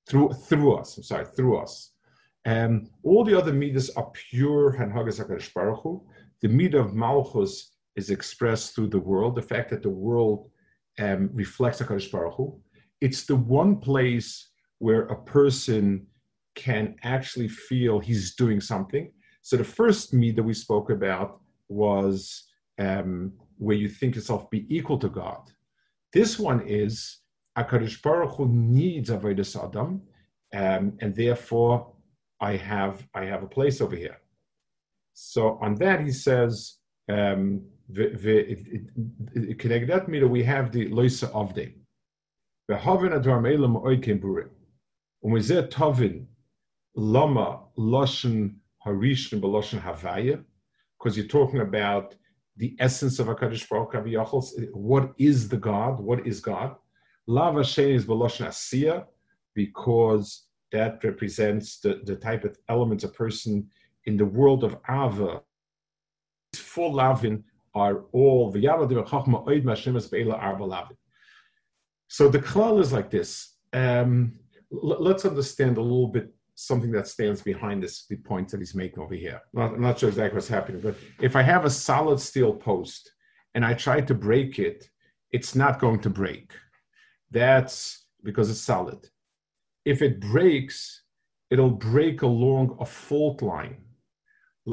through 0.08 0.34
through 0.34 0.76
us. 0.76 0.98
I'm 0.98 1.04
sorry, 1.04 1.26
through 1.26 1.58
us. 1.58 1.91
Um, 2.47 2.89
all 3.03 3.25
the 3.25 3.38
other 3.38 3.51
midas 3.51 3.89
are 3.91 4.10
pure 4.13 4.71
Hanhagas 4.71 5.19
HaKadosh 5.19 5.53
Baruch 5.53 5.81
Hu. 5.83 6.01
The 6.41 6.47
midah 6.47 6.79
of 6.79 6.95
Malchus 6.95 7.73
is 7.97 8.10
expressed 8.10 8.73
through 8.73 8.88
the 8.88 8.99
world, 8.99 9.36
the 9.36 9.41
fact 9.41 9.69
that 9.71 9.83
the 9.83 9.89
world 9.89 10.49
um, 10.97 11.29
reflects 11.33 11.81
HaKadosh 11.81 12.10
Baruch 12.10 12.36
Hu. 12.36 12.57
It's 13.01 13.25
the 13.25 13.36
one 13.36 13.75
place 13.81 14.49
where 14.79 15.01
a 15.07 15.21
person 15.23 16.07
can 16.55 16.95
actually 17.03 17.49
feel 17.49 17.99
he's 17.99 18.36
doing 18.36 18.62
something. 18.62 19.12
So 19.41 19.57
the 19.57 19.65
first 19.65 20.13
midah 20.13 20.43
we 20.43 20.53
spoke 20.53 20.89
about 20.89 21.41
was 21.67 22.45
um, 22.79 23.33
where 23.57 23.75
you 23.75 23.89
think 23.89 24.15
yourself 24.15 24.49
be 24.49 24.65
equal 24.73 24.97
to 24.99 25.10
God. 25.10 25.51
This 26.13 26.39
one 26.39 26.62
is 26.65 27.19
HaKadosh 27.57 28.01
Baruch 28.01 28.36
Hu 28.38 28.47
needs 28.47 29.10
Avodah 29.10 29.67
Adam, 29.67 30.01
um, 30.53 30.97
and 31.01 31.13
therefore 31.13 31.91
I 32.39 32.56
have 32.56 33.06
I 33.13 33.26
have 33.26 33.43
a 33.43 33.47
place 33.47 33.82
over 33.82 33.95
here. 33.95 34.17
So 35.13 35.60
on 35.62 35.76
that 35.76 36.02
he 36.02 36.12
says, 36.12 36.78
um, 37.10 37.62
that 37.89 38.19
we 40.30 40.43
have 40.43 40.71
the 40.71 40.89
loisa 40.89 41.30
of. 41.34 41.54
Umizeh 45.26 45.69
tovin 45.69 46.26
lama 46.95 47.63
loshen 47.78 48.56
harishon 48.86 49.41
beloshen 49.41 49.82
havaya, 49.82 50.43
because 50.97 51.17
you're 51.17 51.28
talking 51.28 51.62
about 51.62 52.15
the 52.58 52.76
essence 52.80 53.19
of 53.19 53.28
Hakadosh 53.28 53.67
Baruch 53.69 53.93
Hu. 53.93 54.67
What 54.73 55.13
is 55.17 55.47
the 55.47 55.58
God? 55.58 56.00
What 56.00 56.28
is 56.28 56.39
God? 56.39 56.76
Lava 57.26 57.62
is 57.62 58.06
beloshen 58.06 58.47
asiya, 58.47 59.06
because 59.56 60.46
that 60.71 61.03
represents 61.03 61.80
the, 61.80 62.01
the 62.03 62.15
type 62.15 62.43
of 62.43 62.58
elements 62.69 63.03
a 63.03 63.10
person 63.10 63.67
in 64.06 64.17
the 64.17 64.25
world 64.25 64.63
of 64.63 64.77
Ava, 64.89 65.41
full 66.56 66.93
lavin 66.93 67.43
are 67.75 68.06
all 68.12 68.51
the 68.51 68.67
So 72.08 72.30
the 72.30 72.39
klal 72.39 72.80
is 72.82 72.93
like 72.93 73.12
this. 73.12 73.56
Um, 73.73 74.39
l- 74.71 75.01
let's 75.01 75.25
understand 75.25 75.77
a 75.77 75.82
little 75.82 76.08
bit 76.08 76.34
something 76.56 76.91
that 76.91 77.08
stands 77.08 77.41
behind 77.41 77.84
this 77.84 78.08
the 78.08 78.15
point 78.15 78.49
that 78.49 78.60
he's 78.60 78.73
making 78.73 79.03
over 79.03 79.13
here. 79.13 79.41
Not, 79.53 79.73
I'm 79.73 79.82
not 79.82 79.99
sure 79.99 80.10
exactly 80.10 80.36
what's 80.36 80.47
happening, 80.47 80.82
but 80.82 80.95
if 81.21 81.36
I 81.36 81.43
have 81.43 81.65
a 81.65 81.69
solid 81.69 82.19
steel 82.19 82.53
post 82.53 83.12
and 83.53 83.63
I 83.63 83.73
try 83.73 84.01
to 84.01 84.13
break 84.13 84.58
it, 84.58 84.89
it's 85.32 85.53
not 85.53 85.80
going 85.80 85.99
to 85.99 86.10
break. 86.10 86.53
That's 87.30 88.06
because 88.23 88.49
it's 88.49 88.62
solid 88.62 89.08
if 89.88 90.02
it 90.02 90.19
breaks, 90.19 91.04
it'll 91.50 91.71
break 91.71 92.21
along 92.21 92.76
a 92.82 92.86
fault 92.86 93.41
line. 93.41 93.78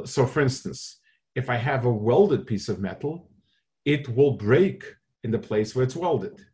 So, 0.05 0.27
for 0.27 0.41
instance, 0.41 0.99
if 1.37 1.49
I 1.49 1.55
have 1.55 1.85
a 1.85 1.99
welded 2.09 2.49
piece 2.49 2.69
of 2.69 2.81
metal, 2.81 3.31
it 3.85 4.09
will 4.09 4.33
break 4.33 4.83
in 5.23 5.31
the 5.31 5.39
place 5.39 5.75
where 5.75 5.85
it's 5.85 5.95
welded. 5.95 6.45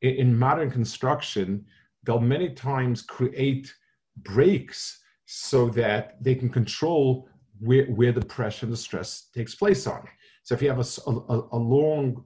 In 0.00 0.38
modern 0.38 0.70
construction, 0.70 1.66
they'll 2.04 2.18
many 2.36 2.54
times 2.54 3.02
create 3.02 3.74
breaks 4.16 4.98
so 5.26 5.68
that 5.70 6.16
they 6.22 6.34
can 6.34 6.48
control 6.48 7.28
where, 7.60 7.84
where 7.84 8.12
the 8.12 8.24
pressure 8.24 8.64
and 8.64 8.72
the 8.72 8.78
stress 8.78 9.28
takes 9.34 9.54
place 9.54 9.86
on. 9.86 10.02
So 10.42 10.54
if 10.54 10.62
you 10.62 10.70
have 10.70 10.78
a, 10.78 11.10
a, 11.10 11.48
a 11.52 11.58
long 11.58 12.24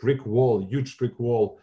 brick 0.00 0.24
wall, 0.24 0.66
huge 0.66 0.96
brick 0.96 1.18
wall, 1.18 1.60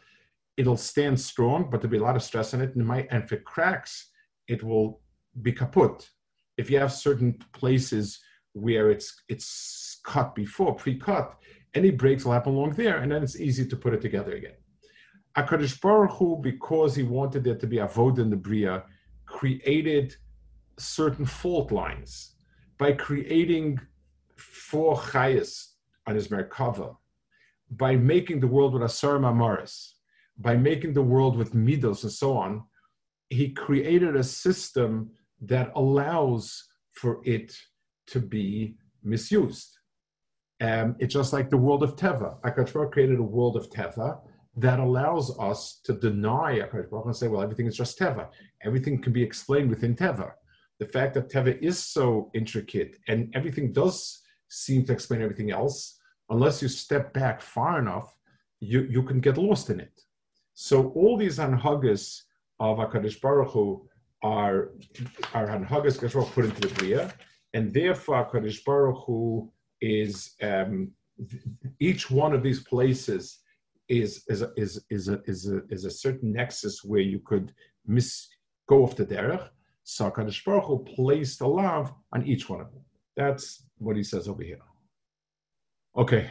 it'll 0.58 0.78
stand 0.78 1.20
strong, 1.20 1.70
but 1.70 1.82
there'll 1.82 1.92
be 1.92 1.98
a 1.98 2.04
lot 2.04 2.16
of 2.16 2.24
stress 2.24 2.54
on 2.54 2.62
it, 2.62 2.74
and 2.74 2.82
it 2.82 2.86
might, 2.86 3.08
and 3.12 3.24
if 3.24 3.32
it 3.32 3.44
cracks, 3.46 4.12
it 4.48 4.64
will 4.64 5.02
be 5.42 5.52
kaput. 5.52 6.10
If 6.58 6.70
you 6.70 6.80
have 6.80 6.94
certain 6.94 7.38
places 7.54 8.20
where 8.54 8.90
it's 8.90 9.24
it's 9.28 10.00
cut 10.06 10.34
before, 10.34 10.76
pre-cut, 10.76 11.36
any 11.74 11.92
breaks 11.92 12.24
will 12.24 12.32
happen 12.32 12.54
along 12.54 12.72
there, 12.74 12.98
and 12.98 13.12
then 13.12 13.24
it's 13.24 13.40
easy 13.40 13.66
to 13.68 13.76
put 13.76 13.94
it 13.94 14.02
together 14.02 14.34
again. 14.34 14.56
Akadosh 15.38 15.82
Baruch 15.82 16.12
Hu, 16.12 16.40
because 16.42 16.96
he 16.96 17.04
wanted 17.04 17.44
there 17.44 17.58
to 17.58 17.68
be 17.68 17.80
a 17.80 17.88
vod 17.88 18.20
in 18.20 18.30
the 18.30 18.38
bria, 18.38 18.84
created 19.26 20.16
certain 20.78 21.26
fault 21.26 21.72
lines 21.72 22.36
by 22.78 22.94
creating 22.94 23.80
four 24.38 24.96
chayas 24.96 25.72
on 26.08 26.16
his 26.16 26.30
Merkava, 26.30 26.96
by 27.72 27.96
making 27.98 28.40
the 28.40 28.48
world 28.48 28.74
with 28.74 28.84
Asara 28.84 29.20
Ma'amaros, 29.20 29.95
by 30.38 30.56
making 30.56 30.94
the 30.94 31.02
world 31.02 31.38
with 31.38 31.54
Midos 31.54 32.04
and 32.04 32.12
so 32.12 32.38
on, 32.38 32.64
he 33.30 33.50
created 33.50 34.16
a 34.16 34.24
system 34.24 35.10
that 35.42 35.72
allows 35.76 36.68
for 36.94 37.22
it 37.26 37.56
to 38.08 38.20
be 38.20 38.76
misused. 39.04 39.78
Um, 40.62 40.96
it's 41.00 41.14
just 41.14 41.34
like 41.34 41.50
the 41.50 41.58
world 41.58 41.84
of 41.84 41.96
Teva. 41.96 42.40
Akash 42.42 42.92
created 42.92 43.20
a 43.20 43.24
world 43.24 43.58
of 43.58 43.70
Teva 43.70 44.20
that 44.58 44.80
allows 44.80 45.38
us 45.38 45.82
to 45.84 45.94
deny 45.94 46.60
Akash 46.60 47.06
and 47.06 47.16
say, 47.16 47.28
well, 47.28 47.42
everything 47.42 47.66
is 47.66 47.76
just 47.76 48.00
Teva. 48.00 48.30
Everything 48.64 49.02
can 49.02 49.12
be 49.12 49.24
explained 49.24 49.70
within 49.70 49.96
Teva. 49.96 50.32
The 50.80 50.88
fact 50.88 51.14
that 51.16 51.30
Teva 51.30 51.62
is 51.62 51.78
so 51.84 52.32
intricate 52.34 52.98
and 53.08 53.34
everything 53.36 53.74
does 53.74 54.22
seem 54.48 54.86
to 54.86 54.94
explain 54.94 55.22
everything 55.22 55.52
else, 55.52 55.98
unless 56.30 56.62
you 56.62 56.68
step 56.68 57.14
back 57.14 57.42
far 57.42 57.80
enough, 57.80 58.16
you, 58.62 58.82
you 58.90 59.04
can 59.04 59.20
get 59.20 59.38
lost 59.38 59.70
in 59.70 59.80
it. 59.80 60.02
So 60.56 60.90
all 60.92 61.18
these 61.18 61.38
anhagas 61.38 62.22
of 62.60 62.78
Hakadosh 62.78 63.20
Baruch 63.22 63.52
Hu 63.52 63.88
are 64.24 64.72
are 65.34 65.48
anhagas 65.48 66.00
Hakadosh 66.00 66.32
put 66.32 66.46
into 66.46 66.62
the 66.62 66.74
bria, 66.76 67.14
and 67.54 67.74
therefore 67.74 68.26
Hakadosh 68.26 68.64
Baruch 68.64 69.04
Hu 69.06 69.52
is 69.82 70.34
um, 70.42 70.92
each 71.80 72.10
one 72.10 72.34
of 72.34 72.42
these 72.42 72.62
places 72.64 73.40
is 73.90 74.24
is 74.30 74.42
a, 74.42 74.52
is 74.56 74.84
is 74.90 75.10
a, 75.10 75.22
is 75.26 75.52
a, 75.52 75.62
is 75.70 75.84
a 75.84 75.92
certain 75.92 76.32
nexus 76.32 76.84
where 76.86 77.02
you 77.02 77.20
could 77.20 77.54
miss 77.86 78.28
go 78.68 78.84
off 78.84 78.96
the 78.96 79.06
derech. 79.06 79.50
So 79.84 80.10
Hakadosh 80.10 80.44
Baruch 80.46 80.66
Hu 80.66 80.86
placed 80.96 81.42
a 81.42 81.48
love 81.48 81.94
on 82.14 82.26
each 82.26 82.50
one 82.50 82.62
of 82.62 82.72
them. 82.72 82.84
That's 83.18 83.66
what 83.78 83.98
he 83.98 84.04
says 84.04 84.30
over 84.30 84.42
here. 84.42 84.62
Okay, 85.98 86.24